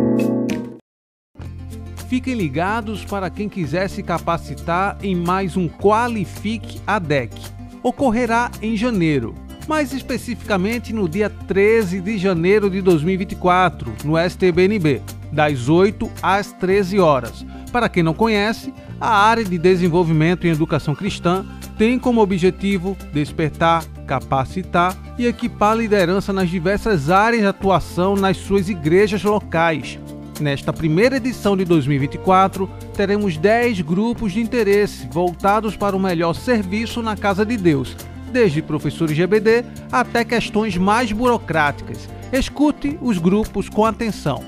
Fiquem 2.08 2.34
ligados 2.34 3.04
para 3.04 3.30
quem 3.30 3.48
quiser 3.48 3.88
se 3.88 4.02
capacitar 4.02 4.98
em 5.02 5.16
mais 5.16 5.56
um 5.56 5.68
Qualifique 5.68 6.80
ADEC. 6.86 7.61
Ocorrerá 7.82 8.50
em 8.60 8.76
janeiro 8.76 9.34
mais 9.68 9.92
especificamente 9.92 10.92
no 10.92 11.08
dia 11.08 11.30
13 11.30 12.00
de 12.00 12.18
janeiro 12.18 12.68
de 12.68 12.80
2024, 12.82 13.92
no 14.04 14.18
STBNB, 14.18 15.02
das 15.30 15.68
8 15.68 16.10
às 16.22 16.52
13 16.52 16.98
horas. 16.98 17.44
Para 17.70 17.88
quem 17.88 18.02
não 18.02 18.14
conhece, 18.14 18.72
a 19.00 19.10
área 19.10 19.44
de 19.44 19.56
desenvolvimento 19.58 20.46
em 20.46 20.50
educação 20.50 20.94
cristã 20.94 21.44
tem 21.78 21.98
como 21.98 22.20
objetivo 22.20 22.96
despertar, 23.12 23.84
capacitar 24.06 24.96
e 25.18 25.26
equipar 25.26 25.76
liderança 25.76 26.32
nas 26.32 26.50
diversas 26.50 27.08
áreas 27.08 27.42
de 27.42 27.48
atuação 27.48 28.14
nas 28.14 28.36
suas 28.36 28.68
igrejas 28.68 29.22
locais. 29.22 29.98
Nesta 30.40 30.72
primeira 30.72 31.16
edição 31.16 31.56
de 31.56 31.64
2024, 31.64 32.68
teremos 32.94 33.36
10 33.36 33.80
grupos 33.82 34.32
de 34.32 34.40
interesse 34.40 35.06
voltados 35.10 35.76
para 35.76 35.96
o 35.96 36.00
melhor 36.00 36.34
serviço 36.34 37.02
na 37.02 37.16
Casa 37.16 37.44
de 37.44 37.56
Deus 37.56 37.96
desde 38.32 38.62
professores 38.62 39.16
EBD 39.18 39.64
até 39.92 40.24
questões 40.24 40.76
mais 40.76 41.12
burocráticas. 41.12 42.08
Escute 42.32 42.98
os 43.00 43.18
grupos 43.18 43.68
com 43.68 43.84
atenção. 43.84 44.42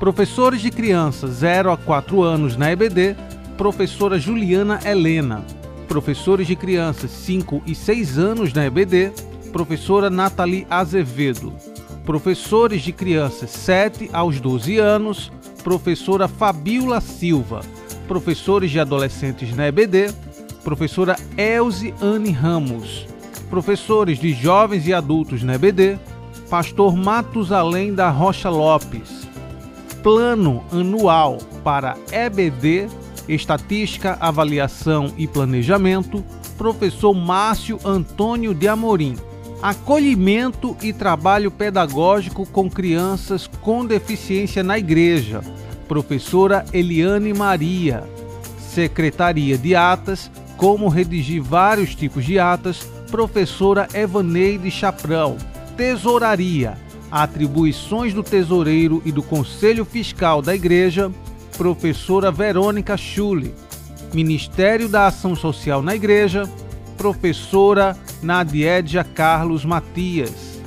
Professores 0.00 0.60
de 0.60 0.70
crianças 0.70 1.36
0 1.36 1.70
a 1.70 1.76
4 1.76 2.22
anos 2.22 2.56
na 2.56 2.72
EBD, 2.72 3.16
professora 3.56 4.18
Juliana 4.18 4.80
Helena. 4.84 5.44
Professores 5.86 6.46
de 6.46 6.56
crianças 6.56 7.10
5 7.12 7.62
e 7.64 7.74
6 7.74 8.18
anos 8.18 8.52
na 8.52 8.66
EBD, 8.66 9.12
professora 9.52 10.10
Nathalie 10.10 10.66
Azevedo. 10.68 11.52
Professores 12.04 12.82
de 12.82 12.92
crianças 12.92 13.48
7 13.50 14.10
aos 14.12 14.38
12 14.38 14.76
anos, 14.76 15.32
professora 15.62 16.28
Fabiola 16.28 17.00
Silva. 17.00 17.62
Professores 18.06 18.70
de 18.70 18.78
adolescentes 18.78 19.56
na 19.56 19.66
EBD, 19.68 20.12
professora 20.62 21.16
Elze 21.38 21.94
Anne 22.02 22.30
Ramos, 22.30 23.06
professores 23.48 24.18
de 24.18 24.34
jovens 24.34 24.86
e 24.86 24.92
adultos 24.92 25.42
na 25.42 25.54
EBD, 25.54 25.98
pastor 26.50 26.94
Matusalém 26.94 27.94
da 27.94 28.10
Rocha 28.10 28.50
Lopes. 28.50 29.26
Plano 30.02 30.62
anual 30.70 31.38
para 31.64 31.96
EBD, 32.12 32.86
Estatística, 33.26 34.18
Avaliação 34.20 35.10
e 35.16 35.26
Planejamento, 35.26 36.22
professor 36.58 37.14
Márcio 37.14 37.80
Antônio 37.82 38.52
de 38.52 38.68
Amorim. 38.68 39.16
Acolhimento 39.64 40.76
e 40.82 40.92
trabalho 40.92 41.50
pedagógico 41.50 42.44
com 42.44 42.68
crianças 42.68 43.46
com 43.62 43.86
deficiência 43.86 44.62
na 44.62 44.78
igreja, 44.78 45.40
professora 45.88 46.66
Eliane 46.70 47.32
Maria. 47.32 48.04
Secretaria 48.58 49.56
de 49.56 49.74
Atas, 49.74 50.30
como 50.58 50.86
redigir 50.88 51.42
vários 51.42 51.94
tipos 51.94 52.26
de 52.26 52.38
atas, 52.38 52.86
professora 53.10 53.88
Evaneide 53.94 54.70
Chaprão. 54.70 55.38
Tesouraria, 55.78 56.76
atribuições 57.10 58.12
do 58.12 58.22
tesoureiro 58.22 59.00
e 59.02 59.10
do 59.10 59.22
Conselho 59.22 59.86
Fiscal 59.86 60.42
da 60.42 60.54
Igreja, 60.54 61.10
professora 61.56 62.30
Verônica 62.30 62.98
Schule. 62.98 63.54
Ministério 64.12 64.90
da 64.90 65.06
Ação 65.06 65.34
Social 65.34 65.80
na 65.80 65.96
Igreja, 65.96 66.46
professora 66.98 67.96
Nadiedia 68.22 69.04
Carlos 69.04 69.64
Matias. 69.64 70.60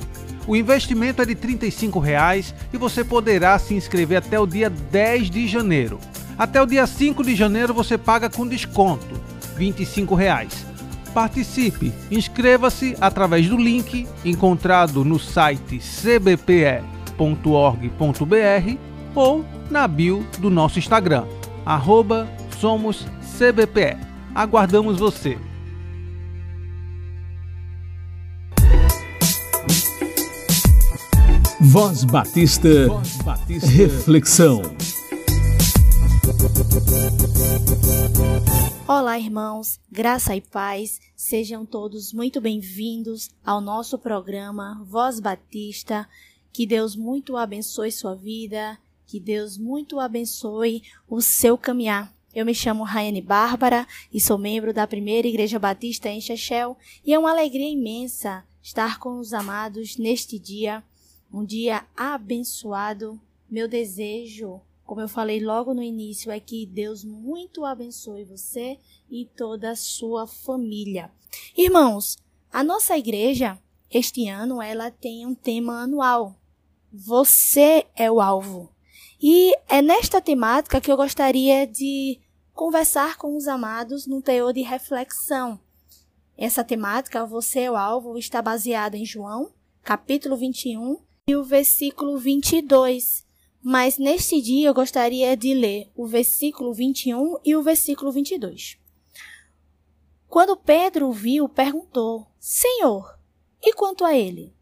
O 0.46 0.56
investimento 0.56 1.20
é 1.20 1.26
de 1.26 1.34
35 1.34 1.98
reais 1.98 2.54
e 2.72 2.78
você 2.78 3.04
poderá 3.04 3.58
se 3.58 3.74
inscrever 3.74 4.18
até 4.18 4.40
o 4.40 4.46
dia 4.46 4.70
10 4.70 5.30
de 5.30 5.46
janeiro. 5.46 5.98
Até 6.38 6.62
o 6.62 6.66
dia 6.66 6.86
5 6.86 7.22
de 7.22 7.34
janeiro 7.34 7.74
você 7.74 7.98
paga 7.98 8.30
com 8.30 8.46
desconto. 8.46 9.20
25 9.56 10.14
reais. 10.14 10.64
Participe, 11.12 11.92
inscreva-se 12.10 12.96
através 13.00 13.48
do 13.48 13.56
link 13.56 14.06
encontrado 14.24 15.04
no 15.04 15.18
site 15.18 15.78
cbpe.org.br 15.80 16.78
ou 19.14 19.44
na 19.70 19.88
bio 19.88 20.24
do 20.38 20.48
nosso 20.48 20.78
Instagram, 20.78 21.24
arroba 21.66 22.28
somoscbpe. 22.58 23.96
Aguardamos 24.34 24.98
você! 24.98 25.47
Voz 31.70 32.02
Batista, 32.02 32.88
Voz 32.88 33.16
Batista. 33.18 33.66
Reflexão. 33.66 34.62
Olá, 38.86 39.18
irmãos, 39.18 39.78
graça 39.92 40.34
e 40.34 40.40
paz, 40.40 40.98
sejam 41.14 41.66
todos 41.66 42.10
muito 42.10 42.40
bem-vindos 42.40 43.28
ao 43.44 43.60
nosso 43.60 43.98
programa 43.98 44.82
Voz 44.88 45.20
Batista. 45.20 46.08
Que 46.50 46.64
Deus 46.64 46.96
muito 46.96 47.36
abençoe 47.36 47.92
sua 47.92 48.14
vida, 48.14 48.78
que 49.06 49.20
Deus 49.20 49.58
muito 49.58 50.00
abençoe 50.00 50.82
o 51.06 51.20
seu 51.20 51.58
caminhar. 51.58 52.10
Eu 52.34 52.46
me 52.46 52.54
chamo 52.54 52.82
Raiane 52.82 53.20
Bárbara 53.20 53.86
e 54.10 54.18
sou 54.18 54.38
membro 54.38 54.72
da 54.72 54.86
Primeira 54.86 55.28
Igreja 55.28 55.58
Batista 55.58 56.08
em 56.08 56.20
Chechel 56.20 56.78
e 57.04 57.12
é 57.12 57.18
uma 57.18 57.30
alegria 57.30 57.68
imensa 57.68 58.42
estar 58.62 58.98
com 58.98 59.18
os 59.18 59.34
amados 59.34 59.98
neste 59.98 60.38
dia, 60.38 60.82
um 61.32 61.44
dia 61.44 61.86
abençoado. 61.96 63.20
Meu 63.50 63.66
desejo 63.66 64.60
como 64.88 65.02
eu 65.02 65.08
falei 65.08 65.38
logo 65.38 65.74
no 65.74 65.82
início, 65.82 66.32
é 66.32 66.40
que 66.40 66.64
Deus 66.64 67.04
muito 67.04 67.66
abençoe 67.66 68.24
você 68.24 68.78
e 69.10 69.26
toda 69.36 69.72
a 69.72 69.76
sua 69.76 70.26
família. 70.26 71.12
Irmãos, 71.54 72.16
a 72.50 72.64
nossa 72.64 72.96
igreja, 72.96 73.58
este 73.90 74.30
ano, 74.30 74.62
ela 74.62 74.90
tem 74.90 75.26
um 75.26 75.34
tema 75.34 75.82
anual. 75.82 76.34
Você 76.90 77.84
é 77.94 78.10
o 78.10 78.18
alvo. 78.18 78.72
E 79.20 79.54
é 79.68 79.82
nesta 79.82 80.22
temática 80.22 80.80
que 80.80 80.90
eu 80.90 80.96
gostaria 80.96 81.66
de 81.66 82.18
conversar 82.54 83.18
com 83.18 83.36
os 83.36 83.46
amados 83.46 84.06
num 84.06 84.22
teor 84.22 84.54
de 84.54 84.62
reflexão. 84.62 85.60
Essa 86.34 86.64
temática, 86.64 87.26
Você 87.26 87.60
é 87.60 87.70
o 87.70 87.76
alvo, 87.76 88.16
está 88.16 88.40
baseada 88.40 88.96
em 88.96 89.04
João, 89.04 89.52
capítulo 89.82 90.34
21 90.34 91.06
e 91.28 91.36
o 91.36 91.44
versículo 91.44 92.18
22 92.18 93.28
mas 93.62 93.98
neste 93.98 94.40
dia 94.40 94.68
eu 94.68 94.74
gostaria 94.74 95.36
de 95.36 95.52
ler 95.52 95.90
o 95.94 96.06
versículo 96.06 96.72
21 96.72 97.38
e 97.44 97.56
o 97.56 97.62
versículo 97.62 98.10
22. 98.12 98.78
Quando 100.28 100.56
Pedro 100.56 101.12
viu, 101.12 101.48
perguntou: 101.48 102.26
Senhor, 102.38 103.18
e 103.60 103.74
quanto 103.74 104.04
a 104.04 104.16
ele? 104.16 104.54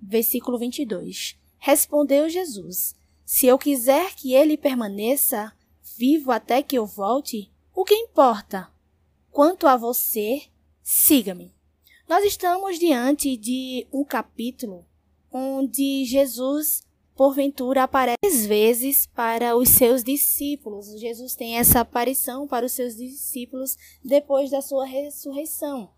Versículo 0.00 0.58
22. 0.58 1.36
Respondeu 1.58 2.28
Jesus: 2.28 2.94
Se 3.24 3.46
eu 3.46 3.58
quiser 3.58 4.14
que 4.14 4.34
ele 4.34 4.56
permaneça 4.56 5.52
vivo 5.96 6.30
até 6.30 6.62
que 6.62 6.76
eu 6.76 6.86
volte, 6.86 7.50
o 7.74 7.84
que 7.84 7.94
importa? 7.94 8.70
Quanto 9.30 9.66
a 9.66 9.76
você, 9.76 10.42
siga-me. 10.82 11.54
Nós 12.08 12.24
estamos 12.24 12.78
diante 12.78 13.36
de 13.36 13.86
um 13.90 14.04
capítulo 14.04 14.86
onde 15.32 16.04
Jesus, 16.04 16.82
porventura, 17.16 17.84
aparece 17.84 18.46
vezes 18.46 19.06
para 19.06 19.56
os 19.56 19.70
seus 19.70 20.04
discípulos. 20.04 20.98
Jesus 21.00 21.34
tem 21.34 21.56
essa 21.56 21.80
aparição 21.80 22.46
para 22.46 22.66
os 22.66 22.72
seus 22.72 22.96
discípulos 22.96 23.76
depois 24.04 24.50
da 24.50 24.60
sua 24.60 24.84
ressurreição. 24.84 25.90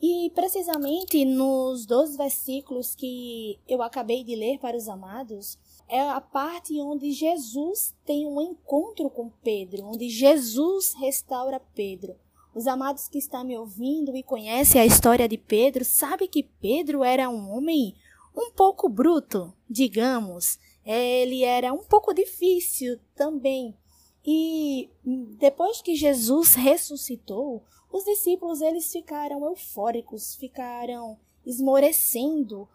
E 0.00 0.32
precisamente 0.34 1.24
nos 1.24 1.86
dois 1.86 2.16
versículos 2.16 2.92
que 2.92 3.60
eu 3.68 3.80
acabei 3.80 4.24
de 4.24 4.34
ler 4.34 4.58
para 4.58 4.76
os 4.76 4.88
amados, 4.88 5.56
é 5.88 6.00
a 6.00 6.20
parte 6.20 6.80
onde 6.80 7.12
Jesus 7.12 7.94
tem 8.04 8.26
um 8.26 8.40
encontro 8.40 9.08
com 9.08 9.30
Pedro, 9.44 9.86
onde 9.86 10.08
Jesus 10.08 10.94
restaura 10.94 11.60
Pedro. 11.74 12.16
Os 12.52 12.66
amados 12.66 13.06
que 13.06 13.18
estão 13.18 13.44
me 13.44 13.56
ouvindo 13.56 14.16
e 14.16 14.22
conhecem 14.24 14.80
a 14.80 14.84
história 14.86 15.28
de 15.28 15.38
Pedro, 15.38 15.84
sabem 15.84 16.26
que 16.26 16.42
Pedro 16.42 17.04
era 17.04 17.30
um 17.30 17.50
homem 17.52 17.94
um 18.34 18.50
pouco 18.52 18.88
bruto, 18.88 19.52
digamos. 19.68 20.58
Ele 20.84 21.44
era 21.44 21.72
um 21.72 21.84
pouco 21.84 22.12
difícil 22.12 22.98
também. 23.14 23.76
E 24.24 24.90
depois 25.38 25.82
que 25.82 25.94
Jesus 25.94 26.54
ressuscitou, 26.54 27.64
os 27.92 28.04
discípulos 28.04 28.60
eles 28.60 28.90
ficaram 28.90 29.44
eufóricos, 29.44 30.34
ficaram 30.36 31.18
esmorecendo 31.44 32.68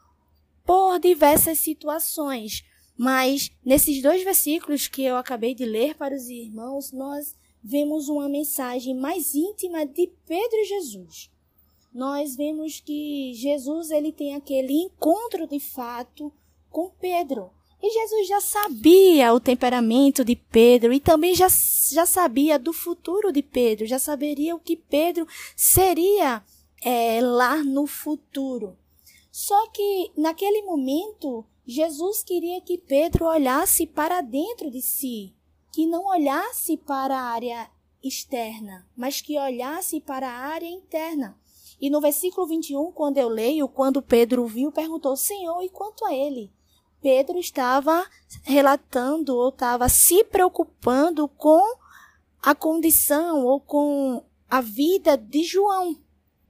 por 0.65 0.99
diversas 0.99 1.59
situações. 1.59 2.63
Mas 2.97 3.51
nesses 3.63 4.01
dois 4.01 4.23
versículos 4.23 4.87
que 4.87 5.03
eu 5.03 5.15
acabei 5.15 5.55
de 5.55 5.65
ler 5.65 5.95
para 5.95 6.15
os 6.15 6.27
irmãos, 6.29 6.91
nós 6.91 7.35
vemos 7.63 8.09
uma 8.09 8.27
mensagem 8.27 8.95
mais 8.95 9.33
íntima 9.33 9.85
de 9.85 10.07
Pedro 10.25 10.57
e 10.57 10.65
Jesus. 10.65 11.31
Nós 11.97 12.35
vemos 12.35 12.79
que 12.79 13.33
Jesus 13.33 13.89
ele 13.89 14.11
tem 14.11 14.35
aquele 14.35 14.71
encontro 14.71 15.47
de 15.47 15.59
fato 15.59 16.31
com 16.69 16.91
Pedro. 16.91 17.49
E 17.81 17.89
Jesus 17.91 18.27
já 18.27 18.39
sabia 18.39 19.33
o 19.33 19.39
temperamento 19.39 20.23
de 20.23 20.35
Pedro 20.35 20.93
e 20.93 20.99
também 20.99 21.33
já, 21.33 21.47
já 21.91 22.05
sabia 22.05 22.59
do 22.59 22.71
futuro 22.71 23.31
de 23.31 23.41
Pedro, 23.41 23.87
já 23.87 23.97
saberia 23.97 24.55
o 24.55 24.59
que 24.59 24.75
Pedro 24.75 25.27
seria 25.55 26.43
é, 26.83 27.19
lá 27.19 27.63
no 27.63 27.87
futuro. 27.87 28.77
Só 29.31 29.67
que 29.69 30.11
naquele 30.15 30.61
momento, 30.61 31.43
Jesus 31.65 32.21
queria 32.21 32.61
que 32.61 32.77
Pedro 32.77 33.25
olhasse 33.25 33.87
para 33.87 34.21
dentro 34.21 34.69
de 34.69 34.83
si 34.83 35.33
que 35.73 35.87
não 35.87 36.05
olhasse 36.05 36.77
para 36.77 37.17
a 37.17 37.31
área 37.31 37.71
externa, 38.03 38.87
mas 38.95 39.19
que 39.19 39.39
olhasse 39.39 39.99
para 39.99 40.29
a 40.29 40.45
área 40.45 40.69
interna. 40.69 41.35
E 41.79 41.89
no 41.89 42.01
versículo 42.01 42.47
21, 42.47 42.91
quando 42.91 43.17
eu 43.17 43.29
leio, 43.29 43.67
quando 43.67 44.01
Pedro 44.01 44.45
viu, 44.45 44.71
perguntou: 44.71 45.15
Senhor, 45.15 45.61
e 45.61 45.69
quanto 45.69 46.05
a 46.05 46.13
ele? 46.13 46.51
Pedro 47.01 47.37
estava 47.37 48.05
relatando 48.43 49.35
ou 49.35 49.49
estava 49.49 49.87
se 49.87 50.23
preocupando 50.23 51.27
com 51.27 51.61
a 52.41 52.55
condição 52.55 53.45
ou 53.45 53.59
com 53.59 54.23
a 54.49 54.61
vida 54.61 55.17
de 55.17 55.43
João. 55.43 55.95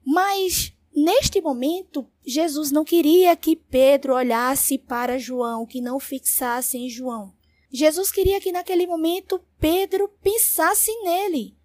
Mas 0.05 0.73
neste 0.95 1.41
momento, 1.41 2.07
Jesus 2.25 2.71
não 2.71 2.85
queria 2.85 3.35
que 3.35 3.55
Pedro 3.55 4.15
olhasse 4.15 4.77
para 4.77 5.19
João, 5.19 5.65
que 5.65 5.81
não 5.81 5.99
fixasse 5.99 6.77
em 6.77 6.89
João. 6.89 7.33
Jesus 7.69 8.11
queria 8.11 8.39
que 8.39 8.51
naquele 8.51 8.87
momento 8.87 9.41
Pedro 9.59 10.09
pensasse 10.21 10.91
nele. 11.03 11.57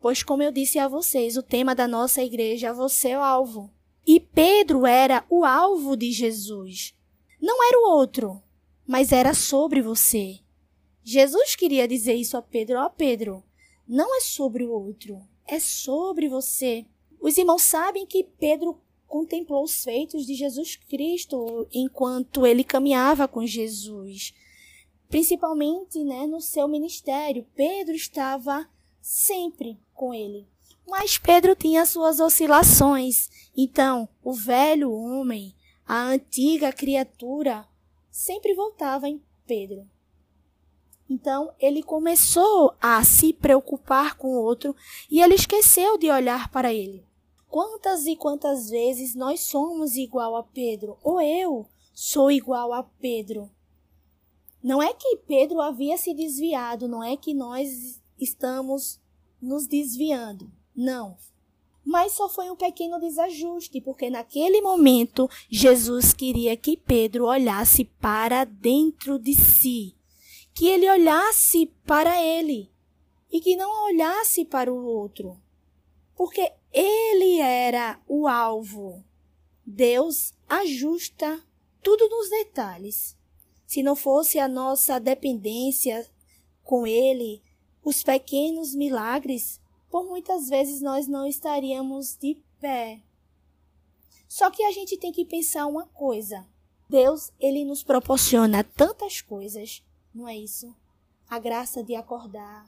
Pois, 0.00 0.22
como 0.22 0.42
eu 0.42 0.52
disse 0.52 0.78
a 0.78 0.88
vocês, 0.88 1.36
o 1.36 1.42
tema 1.42 1.74
da 1.74 1.88
nossa 1.88 2.22
igreja 2.22 2.68
é 2.68 2.72
você 2.72 3.16
o 3.16 3.20
alvo. 3.20 3.70
E 4.06 4.20
Pedro 4.20 4.86
era 4.86 5.24
o 5.28 5.44
alvo 5.44 5.96
de 5.96 6.12
Jesus. 6.12 6.94
Não 7.40 7.62
era 7.66 7.78
o 7.78 7.90
outro, 7.90 8.42
mas 8.86 9.12
era 9.12 9.34
sobre 9.34 9.82
você. 9.82 10.38
Jesus 11.02 11.56
queria 11.56 11.88
dizer 11.88 12.14
isso 12.14 12.36
a 12.36 12.42
Pedro: 12.42 12.78
Ó 12.78 12.86
oh, 12.86 12.90
Pedro, 12.90 13.42
não 13.86 14.16
é 14.16 14.20
sobre 14.20 14.64
o 14.64 14.70
outro, 14.70 15.20
é 15.46 15.58
sobre 15.58 16.28
você. 16.28 16.86
Os 17.20 17.36
irmãos 17.36 17.62
sabem 17.62 18.06
que 18.06 18.24
Pedro 18.24 18.80
contemplou 19.06 19.64
os 19.64 19.82
feitos 19.82 20.26
de 20.26 20.34
Jesus 20.34 20.76
Cristo 20.76 21.66
enquanto 21.72 22.46
ele 22.46 22.62
caminhava 22.62 23.26
com 23.26 23.44
Jesus 23.44 24.34
principalmente 25.08 26.04
né, 26.04 26.26
no 26.26 26.40
seu 26.40 26.68
ministério. 26.68 27.46
Pedro 27.54 27.94
estava 27.94 28.68
sempre 29.00 29.78
com 29.98 30.14
ele. 30.14 30.46
Mas 30.86 31.18
Pedro 31.18 31.56
tinha 31.56 31.84
suas 31.84 32.20
oscilações. 32.20 33.28
Então, 33.54 34.08
o 34.22 34.32
velho 34.32 34.92
homem, 34.92 35.52
a 35.84 36.04
antiga 36.04 36.72
criatura, 36.72 37.66
sempre 38.10 38.54
voltava 38.54 39.08
em 39.08 39.20
Pedro. 39.46 39.84
Então, 41.10 41.52
ele 41.58 41.82
começou 41.82 42.74
a 42.80 43.02
se 43.02 43.32
preocupar 43.32 44.16
com 44.16 44.28
o 44.28 44.42
outro 44.42 44.74
e 45.10 45.20
ele 45.20 45.34
esqueceu 45.34 45.98
de 45.98 46.10
olhar 46.10 46.50
para 46.50 46.72
ele. 46.72 47.04
Quantas 47.48 48.06
e 48.06 48.14
quantas 48.14 48.70
vezes 48.70 49.14
nós 49.14 49.40
somos 49.40 49.96
igual 49.96 50.36
a 50.36 50.42
Pedro, 50.42 50.98
ou 51.02 51.20
eu 51.20 51.66
sou 51.92 52.30
igual 52.30 52.72
a 52.72 52.82
Pedro? 52.82 53.50
Não 54.62 54.82
é 54.82 54.92
que 54.92 55.16
Pedro 55.26 55.60
havia 55.60 55.96
se 55.96 56.12
desviado, 56.12 56.86
não 56.86 57.02
é 57.02 57.16
que 57.16 57.32
nós 57.32 58.00
estamos 58.20 59.00
nos 59.40 59.66
desviando. 59.66 60.50
Não. 60.74 61.16
Mas 61.84 62.12
só 62.12 62.28
foi 62.28 62.50
um 62.50 62.56
pequeno 62.56 63.00
desajuste, 63.00 63.80
porque 63.80 64.10
naquele 64.10 64.60
momento 64.60 65.28
Jesus 65.48 66.12
queria 66.12 66.56
que 66.56 66.76
Pedro 66.76 67.26
olhasse 67.26 67.84
para 67.84 68.44
dentro 68.44 69.18
de 69.18 69.34
si, 69.34 69.94
que 70.52 70.66
ele 70.66 70.88
olhasse 70.90 71.66
para 71.86 72.22
ele 72.22 72.70
e 73.32 73.40
que 73.40 73.56
não 73.56 73.86
olhasse 73.86 74.44
para 74.44 74.72
o 74.72 74.84
outro, 74.84 75.40
porque 76.14 76.52
ele 76.72 77.38
era 77.40 77.98
o 78.06 78.28
alvo. 78.28 79.02
Deus 79.64 80.32
ajusta 80.48 81.42
tudo 81.82 82.08
nos 82.08 82.30
detalhes. 82.30 83.16
Se 83.66 83.82
não 83.82 83.94
fosse 83.94 84.38
a 84.38 84.48
nossa 84.48 84.98
dependência 84.98 86.06
com 86.64 86.86
Ele, 86.86 87.42
os 87.84 88.02
pequenos 88.02 88.74
milagres, 88.74 89.60
por 89.90 90.04
muitas 90.04 90.48
vezes 90.48 90.80
nós 90.80 91.06
não 91.06 91.26
estaríamos 91.26 92.16
de 92.16 92.36
pé. 92.60 93.00
Só 94.28 94.50
que 94.50 94.62
a 94.62 94.70
gente 94.70 94.96
tem 94.98 95.10
que 95.10 95.24
pensar 95.24 95.66
uma 95.66 95.86
coisa. 95.86 96.46
Deus, 96.88 97.32
ele 97.40 97.64
nos 97.64 97.82
proporciona 97.82 98.62
tantas 98.62 99.20
coisas, 99.20 99.82
não 100.14 100.28
é 100.28 100.36
isso? 100.36 100.74
A 101.28 101.38
graça 101.38 101.82
de 101.82 101.94
acordar, 101.94 102.66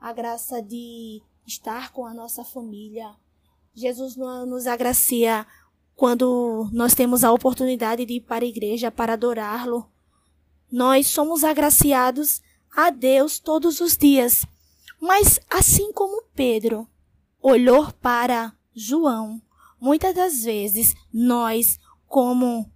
a 0.00 0.12
graça 0.12 0.62
de 0.62 1.22
estar 1.46 1.92
com 1.92 2.06
a 2.06 2.14
nossa 2.14 2.44
família. 2.44 3.14
Jesus 3.74 4.16
nos 4.16 4.66
agracia 4.66 5.46
quando 5.96 6.68
nós 6.72 6.94
temos 6.94 7.24
a 7.24 7.32
oportunidade 7.32 8.04
de 8.04 8.14
ir 8.14 8.20
para 8.20 8.44
a 8.44 8.48
igreja 8.48 8.90
para 8.90 9.14
adorá-lo. 9.14 9.90
Nós 10.70 11.08
somos 11.08 11.42
agraciados 11.42 12.42
a 12.74 12.90
Deus 12.90 13.38
todos 13.38 13.80
os 13.80 13.96
dias. 13.96 14.44
Mas 15.00 15.40
assim 15.48 15.92
como 15.92 16.22
Pedro 16.34 16.88
olhou 17.40 17.92
para 17.92 18.52
João, 18.74 19.40
muitas 19.80 20.14
das 20.14 20.42
vezes 20.44 20.94
nós, 21.12 21.78
como 22.06 22.70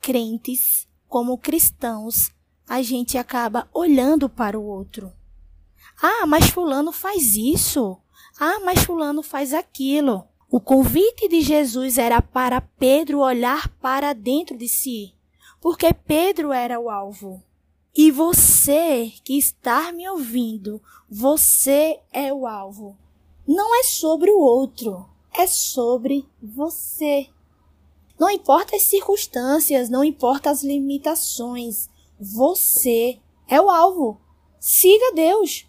crentes, 0.00 0.88
como 1.08 1.38
cristãos, 1.38 2.30
a 2.68 2.80
gente 2.82 3.18
acaba 3.18 3.68
olhando 3.72 4.28
para 4.28 4.58
o 4.58 4.64
outro. 4.64 5.12
Ah, 6.00 6.26
mas 6.26 6.48
Fulano 6.48 6.92
faz 6.92 7.36
isso. 7.36 7.98
Ah, 8.38 8.60
mas 8.64 8.84
Fulano 8.84 9.22
faz 9.22 9.52
aquilo. 9.52 10.26
O 10.50 10.60
convite 10.60 11.28
de 11.28 11.40
Jesus 11.40 11.98
era 11.98 12.22
para 12.22 12.60
Pedro 12.60 13.18
olhar 13.20 13.68
para 13.80 14.12
dentro 14.12 14.56
de 14.56 14.68
si 14.68 15.14
porque 15.64 15.94
Pedro 15.94 16.52
era 16.52 16.78
o 16.78 16.90
alvo. 16.90 17.42
E 17.96 18.10
você 18.10 19.12
que 19.22 19.38
está 19.38 19.92
me 19.92 20.08
ouvindo, 20.08 20.82
você 21.08 22.00
é 22.12 22.32
o 22.32 22.44
alvo. 22.44 22.98
Não 23.46 23.72
é 23.78 23.84
sobre 23.84 24.32
o 24.32 24.40
outro, 24.40 25.08
é 25.32 25.46
sobre 25.46 26.26
você. 26.42 27.28
Não 28.18 28.28
importa 28.28 28.74
as 28.74 28.82
circunstâncias, 28.82 29.88
não 29.88 30.02
importa 30.02 30.50
as 30.50 30.64
limitações, 30.64 31.88
você 32.18 33.20
é 33.46 33.60
o 33.60 33.70
alvo. 33.70 34.20
Siga 34.58 35.12
Deus. 35.14 35.64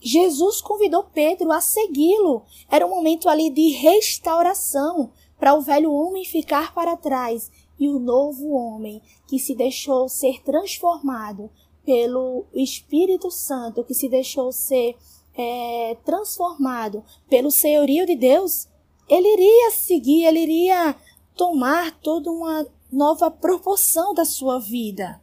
Jesus 0.00 0.60
convidou 0.60 1.02
Pedro 1.12 1.50
a 1.50 1.60
segui-lo. 1.60 2.44
Era 2.70 2.86
um 2.86 2.90
momento 2.90 3.28
ali 3.28 3.50
de 3.50 3.70
restauração 3.70 5.10
para 5.36 5.54
o 5.54 5.60
velho 5.60 5.92
homem 5.92 6.24
ficar 6.24 6.72
para 6.72 6.96
trás 6.96 7.50
e 7.78 7.88
o 7.88 7.98
novo 7.98 8.50
homem 8.50 9.00
que 9.26 9.38
se 9.38 9.54
deixou 9.54 10.08
ser 10.08 10.42
transformado 10.42 11.50
pelo 11.84 12.44
Espírito 12.52 13.30
Santo, 13.30 13.84
que 13.84 13.94
se 13.94 14.08
deixou 14.08 14.52
ser 14.52 14.96
é, 15.34 15.96
transformado 16.04 17.04
pelo 17.28 17.50
senhorio 17.50 18.04
de 18.04 18.16
Deus, 18.16 18.68
ele 19.08 19.32
iria 19.32 19.70
seguir, 19.70 20.24
ele 20.24 20.40
iria 20.40 20.96
tomar 21.34 21.98
toda 22.00 22.30
uma 22.30 22.66
nova 22.92 23.30
proporção 23.30 24.12
da 24.12 24.24
sua 24.24 24.58
vida. 24.58 25.20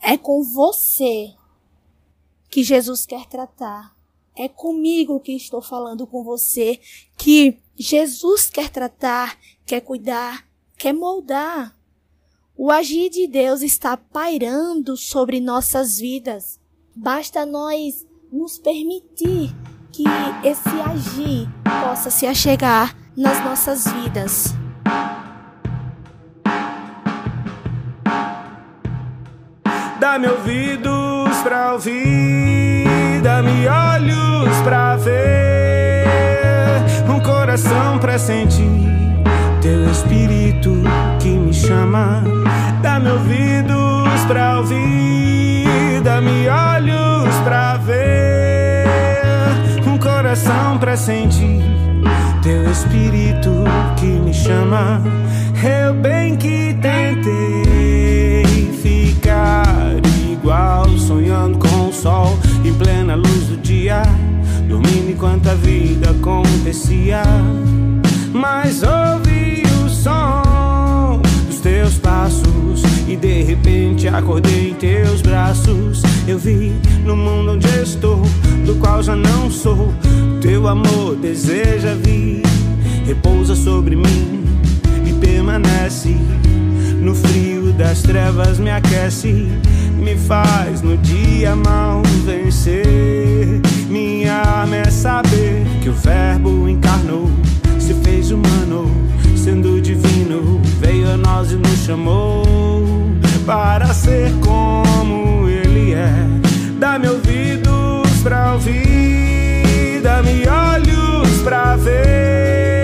É 0.00 0.16
com 0.16 0.42
você 0.42 1.32
que 2.50 2.62
Jesus 2.62 3.06
quer 3.06 3.26
tratar. 3.26 3.96
É 4.34 4.48
comigo 4.48 5.20
que 5.20 5.32
estou 5.32 5.62
falando 5.62 6.06
com 6.06 6.24
você 6.24 6.80
que 7.16 7.58
Jesus 7.76 8.50
quer 8.50 8.70
tratar, 8.70 9.38
quer 9.64 9.80
cuidar, 9.80 10.49
quer 10.80 10.94
moldar. 10.94 11.74
O 12.56 12.70
agir 12.70 13.10
de 13.10 13.28
Deus 13.28 13.60
está 13.60 13.98
pairando 13.98 14.96
sobre 14.96 15.38
nossas 15.38 15.98
vidas. 15.98 16.58
Basta 16.96 17.44
nós 17.44 18.06
nos 18.32 18.58
permitir 18.58 19.54
que 19.92 20.04
esse 20.42 20.68
agir 20.90 21.48
possa 21.82 22.08
se 22.10 22.26
achegar 22.26 22.96
nas 23.14 23.44
nossas 23.44 23.86
vidas. 23.92 24.54
Dá-me 30.00 30.28
ouvidos 30.28 31.36
pra 31.42 31.74
ouvir, 31.74 33.20
dá-me 33.22 33.68
olhos 33.68 34.56
pra 34.64 34.96
ver, 34.96 36.06
um 37.06 37.20
coração 37.22 37.98
pra 37.98 38.18
sentir 38.18 38.89
espírito 40.00 40.72
que 41.20 41.28
me 41.28 41.52
chama. 41.52 42.22
Dá-me 42.82 43.10
ouvidos 43.10 44.24
pra 44.26 44.58
ouvir, 44.58 46.00
dá-me 46.02 46.48
olhos 46.48 47.34
pra 47.44 47.76
ver, 47.76 48.86
um 49.86 49.98
coração 49.98 50.78
pra 50.78 50.96
sentir 50.96 51.62
teu 52.42 52.70
espírito 52.70 53.50
que 53.96 54.06
me 54.06 54.32
chama. 54.32 55.02
Eu 55.62 55.92
bem 55.94 56.36
que 56.36 56.74
tentei 56.80 58.72
ficar 58.82 59.66
igual, 60.32 60.88
sonhando 60.96 61.58
com 61.58 61.88
o 61.88 61.92
sol 61.92 62.38
em 62.64 62.72
plena 62.72 63.14
luz 63.14 63.48
do 63.48 63.58
dia, 63.58 64.02
dormindo 64.66 65.10
enquanto 65.10 65.48
a 65.48 65.54
vida 65.54 66.10
acontecia. 66.10 67.22
Mas 68.32 68.82
ouvi 68.82 69.29
som 70.02 71.20
dos 71.46 71.60
teus 71.60 71.98
passos 71.98 72.82
e 73.06 73.16
de 73.16 73.42
repente 73.42 74.08
acordei 74.08 74.70
em 74.70 74.74
teus 74.74 75.20
braços. 75.20 76.02
Eu 76.26 76.38
vi 76.38 76.72
no 77.04 77.16
mundo 77.16 77.52
onde 77.52 77.68
estou, 77.82 78.22
do 78.64 78.74
qual 78.76 79.02
já 79.02 79.14
não 79.14 79.50
sou. 79.50 79.92
Teu 80.40 80.66
amor 80.68 81.16
deseja 81.16 81.94
vir, 81.94 82.42
repousa 83.06 83.54
sobre 83.54 83.94
mim 83.94 84.44
e 85.04 85.12
permanece 85.12 86.16
no 87.00 87.14
frio 87.14 87.72
das 87.72 88.02
trevas 88.02 88.58
me 88.58 88.70
aquece, 88.70 89.48
me 89.96 90.16
faz 90.16 90.82
no 90.82 90.96
dia 90.98 91.56
mal 91.56 92.02
vencer. 92.24 93.60
Minha 93.88 94.34
arma 94.34 94.76
é 94.76 94.90
saber 94.90 95.64
que 95.82 95.88
o 95.88 95.92
Verbo 95.92 96.68
encarnou, 96.68 97.30
se 97.78 97.94
fez 97.94 98.30
humano, 98.30 99.09
nós 101.16 101.52
e 101.52 101.56
nos 101.56 101.84
chamou 101.84 102.44
para 103.46 103.92
ser 103.94 104.32
como 104.40 105.48
Ele 105.48 105.94
é. 105.94 106.12
Dá-me 106.78 107.08
ouvidos 107.08 108.10
pra 108.22 108.54
ouvir, 108.54 110.00
dá-me 110.02 110.46
olhos 110.46 111.42
pra 111.42 111.76
ver, 111.76 112.82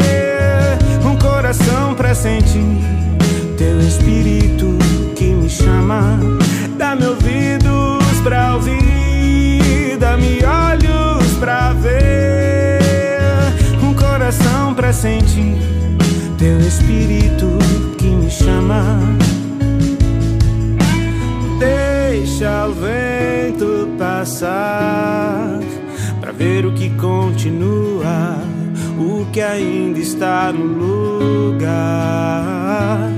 um 1.05 1.17
coração 1.17 1.95
pra 1.95 2.15
sentir 2.15 2.97
teu 3.57 3.81
espírito 3.81 4.77
que 5.15 5.25
me 5.25 5.49
chama. 5.49 6.19
Dá-me 6.77 7.07
ouvidos 7.07 8.21
pra 8.23 8.55
ouvir, 8.55 9.97
dá-me 9.99 10.41
olhos 10.45 11.33
pra 11.41 11.73
ver, 11.73 12.79
um 13.83 13.95
coração 13.95 14.75
pra 14.75 14.93
sentir. 14.93 15.57
Teu 16.39 16.61
espírito 16.61 17.59
que 17.97 18.06
me 18.27 18.31
chama. 18.31 18.99
Deixa 21.61 22.67
o 22.67 22.73
vento 22.73 23.89
passar 23.97 25.61
pra 26.21 26.33
ver 26.33 26.67
o 26.67 26.73
que 26.73 26.91
continua, 26.91 28.39
o 28.99 29.25
que 29.33 29.41
ainda 29.41 30.01
está 30.01 30.53
no 30.53 30.65
lugar. 31.53 33.11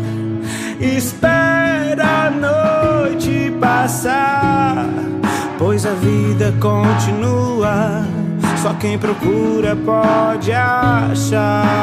Espera 0.78 2.26
a 2.26 2.30
noite 2.30 3.50
passar, 3.58 4.86
pois 5.58 5.86
a 5.86 5.92
vida 5.94 6.52
continua. 6.60 8.06
Só 8.62 8.74
quem 8.74 8.98
procura 8.98 9.74
pode 9.74 10.52
achar. 10.52 11.78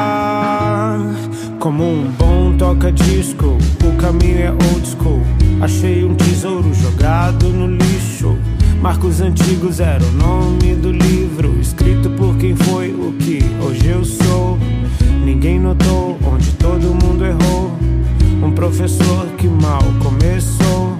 Como 1.66 1.82
um 1.82 2.12
bom 2.12 2.56
toca-disco, 2.56 3.58
o 3.84 3.96
caminho 3.96 4.38
é 4.38 4.50
old 4.52 4.86
school. 4.88 5.20
Achei 5.60 6.04
um 6.04 6.14
tesouro 6.14 6.72
jogado 6.72 7.48
no 7.48 7.66
lixo. 7.66 8.36
Marcos 8.80 9.20
antigos 9.20 9.80
era 9.80 10.00
o 10.04 10.12
nome 10.12 10.76
do 10.76 10.92
livro, 10.92 11.58
escrito 11.58 12.08
por 12.10 12.36
quem 12.36 12.54
foi 12.54 12.92
o 12.92 13.12
que 13.14 13.40
hoje 13.60 13.84
eu 13.88 14.04
sou. 14.04 14.56
Ninguém 15.24 15.58
notou 15.58 16.16
onde 16.24 16.52
todo 16.52 16.94
mundo 17.04 17.24
errou. 17.26 17.72
Um 18.44 18.52
professor 18.52 19.26
que 19.36 19.48
mal 19.48 19.82
começou. 20.00 20.96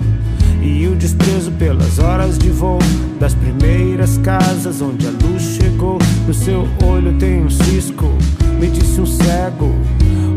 E 0.61 0.89
o 0.89 0.97
desprezo 0.97 1.53
pelas 1.53 2.01
horas 2.01 2.37
de 2.37 2.51
voo 2.51 2.81
das 3.21 3.35
primeiras 3.35 4.19
casas 4.19 4.83
onde 4.83 5.07
a 5.07 5.11
luz 5.11 5.43
chegou. 5.43 5.99
No 6.27 6.35
seu 6.35 6.67
olho 6.85 7.17
tem 7.19 7.45
um 7.45 7.51
cisco, 7.51 8.13
me 8.59 8.67
disse 8.67 9.01
um 9.01 9.07
cego. 9.07 9.73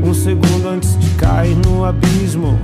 Um 0.10 0.14
segundo 0.16 0.68
antes 0.68 0.98
de 0.98 1.08
cair 1.18 1.56
no 1.56 1.86
abismo. 1.86 2.60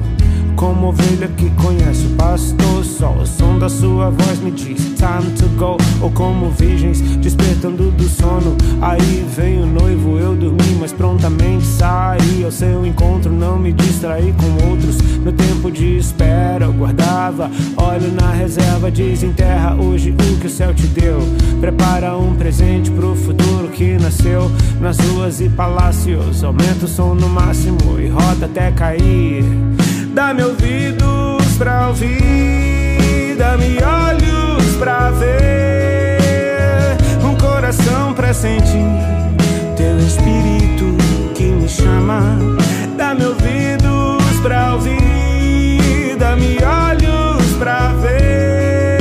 Como 0.55 0.87
ovelha 0.87 1.27
que 1.27 1.49
conhece 1.61 2.05
o 2.07 2.09
pastor, 2.11 2.83
só 2.83 3.11
o 3.11 3.25
som 3.25 3.59
da 3.59 3.67
sua 3.67 4.09
voz 4.09 4.39
me 4.39 4.51
diz 4.51 4.95
time 4.95 5.31
to 5.37 5.47
go. 5.57 5.77
Ou 6.01 6.09
como 6.11 6.49
virgens 6.49 7.01
despertando 7.17 7.91
do 7.91 8.07
sono. 8.07 8.55
Aí 8.81 9.25
vem 9.35 9.61
o 9.61 9.65
noivo, 9.65 10.17
eu 10.17 10.35
dormi, 10.35 10.77
mas 10.79 10.93
prontamente 10.93 11.65
saí 11.65 12.43
ao 12.43 12.51
seu 12.51 12.85
encontro. 12.85 13.31
Não 13.31 13.57
me 13.57 13.73
distraí 13.73 14.33
com 14.33 14.69
outros. 14.69 14.97
No 15.23 15.31
tempo 15.31 15.69
de 15.71 15.97
espera 15.97 16.65
eu 16.65 16.73
guardava, 16.73 17.49
olho 17.77 18.11
na 18.13 18.31
reserva, 18.31 18.91
desenterra 18.91 19.75
hoje 19.75 20.11
o 20.11 20.39
que 20.39 20.47
o 20.47 20.49
céu 20.49 20.73
te 20.73 20.87
deu. 20.87 21.19
Prepara 21.59 22.15
um 22.17 22.35
presente 22.35 22.89
pro 22.91 23.15
futuro 23.15 23.67
que 23.69 23.97
nasceu 23.97 24.49
nas 24.79 24.97
ruas 24.99 25.41
e 25.41 25.49
palácios. 25.49 26.43
Aumenta 26.43 26.85
o 26.85 26.87
som 26.87 27.13
no 27.13 27.27
máximo 27.27 27.99
e 27.99 28.07
roda 28.07 28.45
até 28.45 28.71
cair. 28.71 29.43
Dá-me 30.15 30.43
ouvidos 30.43 31.57
pra 31.57 31.89
ouvir, 31.89 33.35
dá-me 33.37 33.77
olhos 33.83 34.77
pra 34.79 35.11
ver, 35.11 36.95
um 37.21 37.35
coração 37.35 38.13
pra 38.13 38.33
sentir 38.33 38.87
teu 39.75 39.97
espírito 39.99 40.95
que 41.35 41.43
me 41.43 41.67
chama. 41.67 42.39
Dá-me 42.97 43.25
ouvidos 43.25 44.39
pra 44.41 44.75
ouvir, 44.75 46.15
dá-me 46.17 46.59
olhos 46.63 47.51
pra 47.59 47.89
ver, 47.95 48.97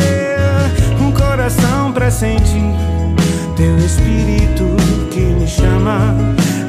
um 1.00 1.12
coração 1.12 1.92
pra 1.92 2.10
sentir 2.10 2.74
teu 3.56 3.78
espírito 3.78 4.66
que 5.12 5.20
me 5.20 5.46
chama. 5.46 6.12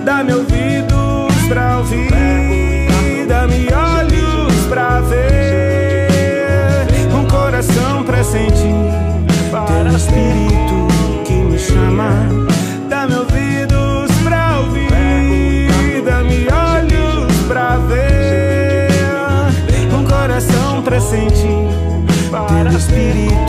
Dá-me 0.05 0.33
ouvidos 0.33 1.33
pra 1.49 1.79
ouvir, 1.79 2.13
sentir 8.25 8.73
teu 9.51 9.95
espírito 9.95 10.87
que 11.25 11.33
me 11.33 11.57
chama. 11.57 12.09
Dá-me 12.89 13.15
ouvidos 13.15 14.11
pra 14.23 14.59
ouvir, 14.59 16.01
dá-me 16.03 16.47
olhos 16.49 17.33
pra 17.47 17.77
ver, 17.77 18.89
um 19.93 20.03
coração 20.03 20.81
pra 20.81 20.99
sentir 20.99 21.69
teu 22.31 22.77
espírito 22.77 23.44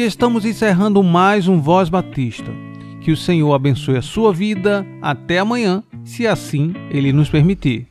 E 0.00 0.06
estamos 0.06 0.46
encerrando 0.46 1.02
mais 1.02 1.46
um 1.46 1.60
Voz 1.60 1.90
Batista. 1.90 2.50
Que 3.02 3.12
o 3.12 3.16
Senhor 3.18 3.52
abençoe 3.52 3.98
a 3.98 4.02
sua 4.02 4.32
vida. 4.32 4.82
Até 5.02 5.38
amanhã, 5.38 5.82
se 6.06 6.26
assim 6.26 6.72
Ele 6.90 7.12
nos 7.12 7.28
permitir. 7.28 7.86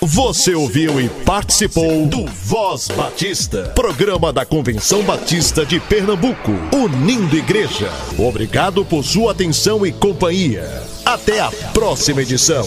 Você 0.00 0.54
ouviu 0.54 0.98
e 0.98 1.10
participou 1.26 2.06
do 2.06 2.24
Voz 2.24 2.88
Batista, 2.88 3.64
programa 3.74 4.32
da 4.32 4.46
Convenção 4.46 5.02
Batista 5.02 5.66
de 5.66 5.78
Pernambuco, 5.78 6.52
unindo 6.72 7.36
igreja. 7.36 7.90
Obrigado 8.18 8.82
por 8.82 9.04
sua 9.04 9.32
atenção 9.32 9.84
e 9.84 9.92
companhia. 9.92 10.64
Até 11.04 11.38
a 11.38 11.50
próxima 11.74 12.22
edição. 12.22 12.64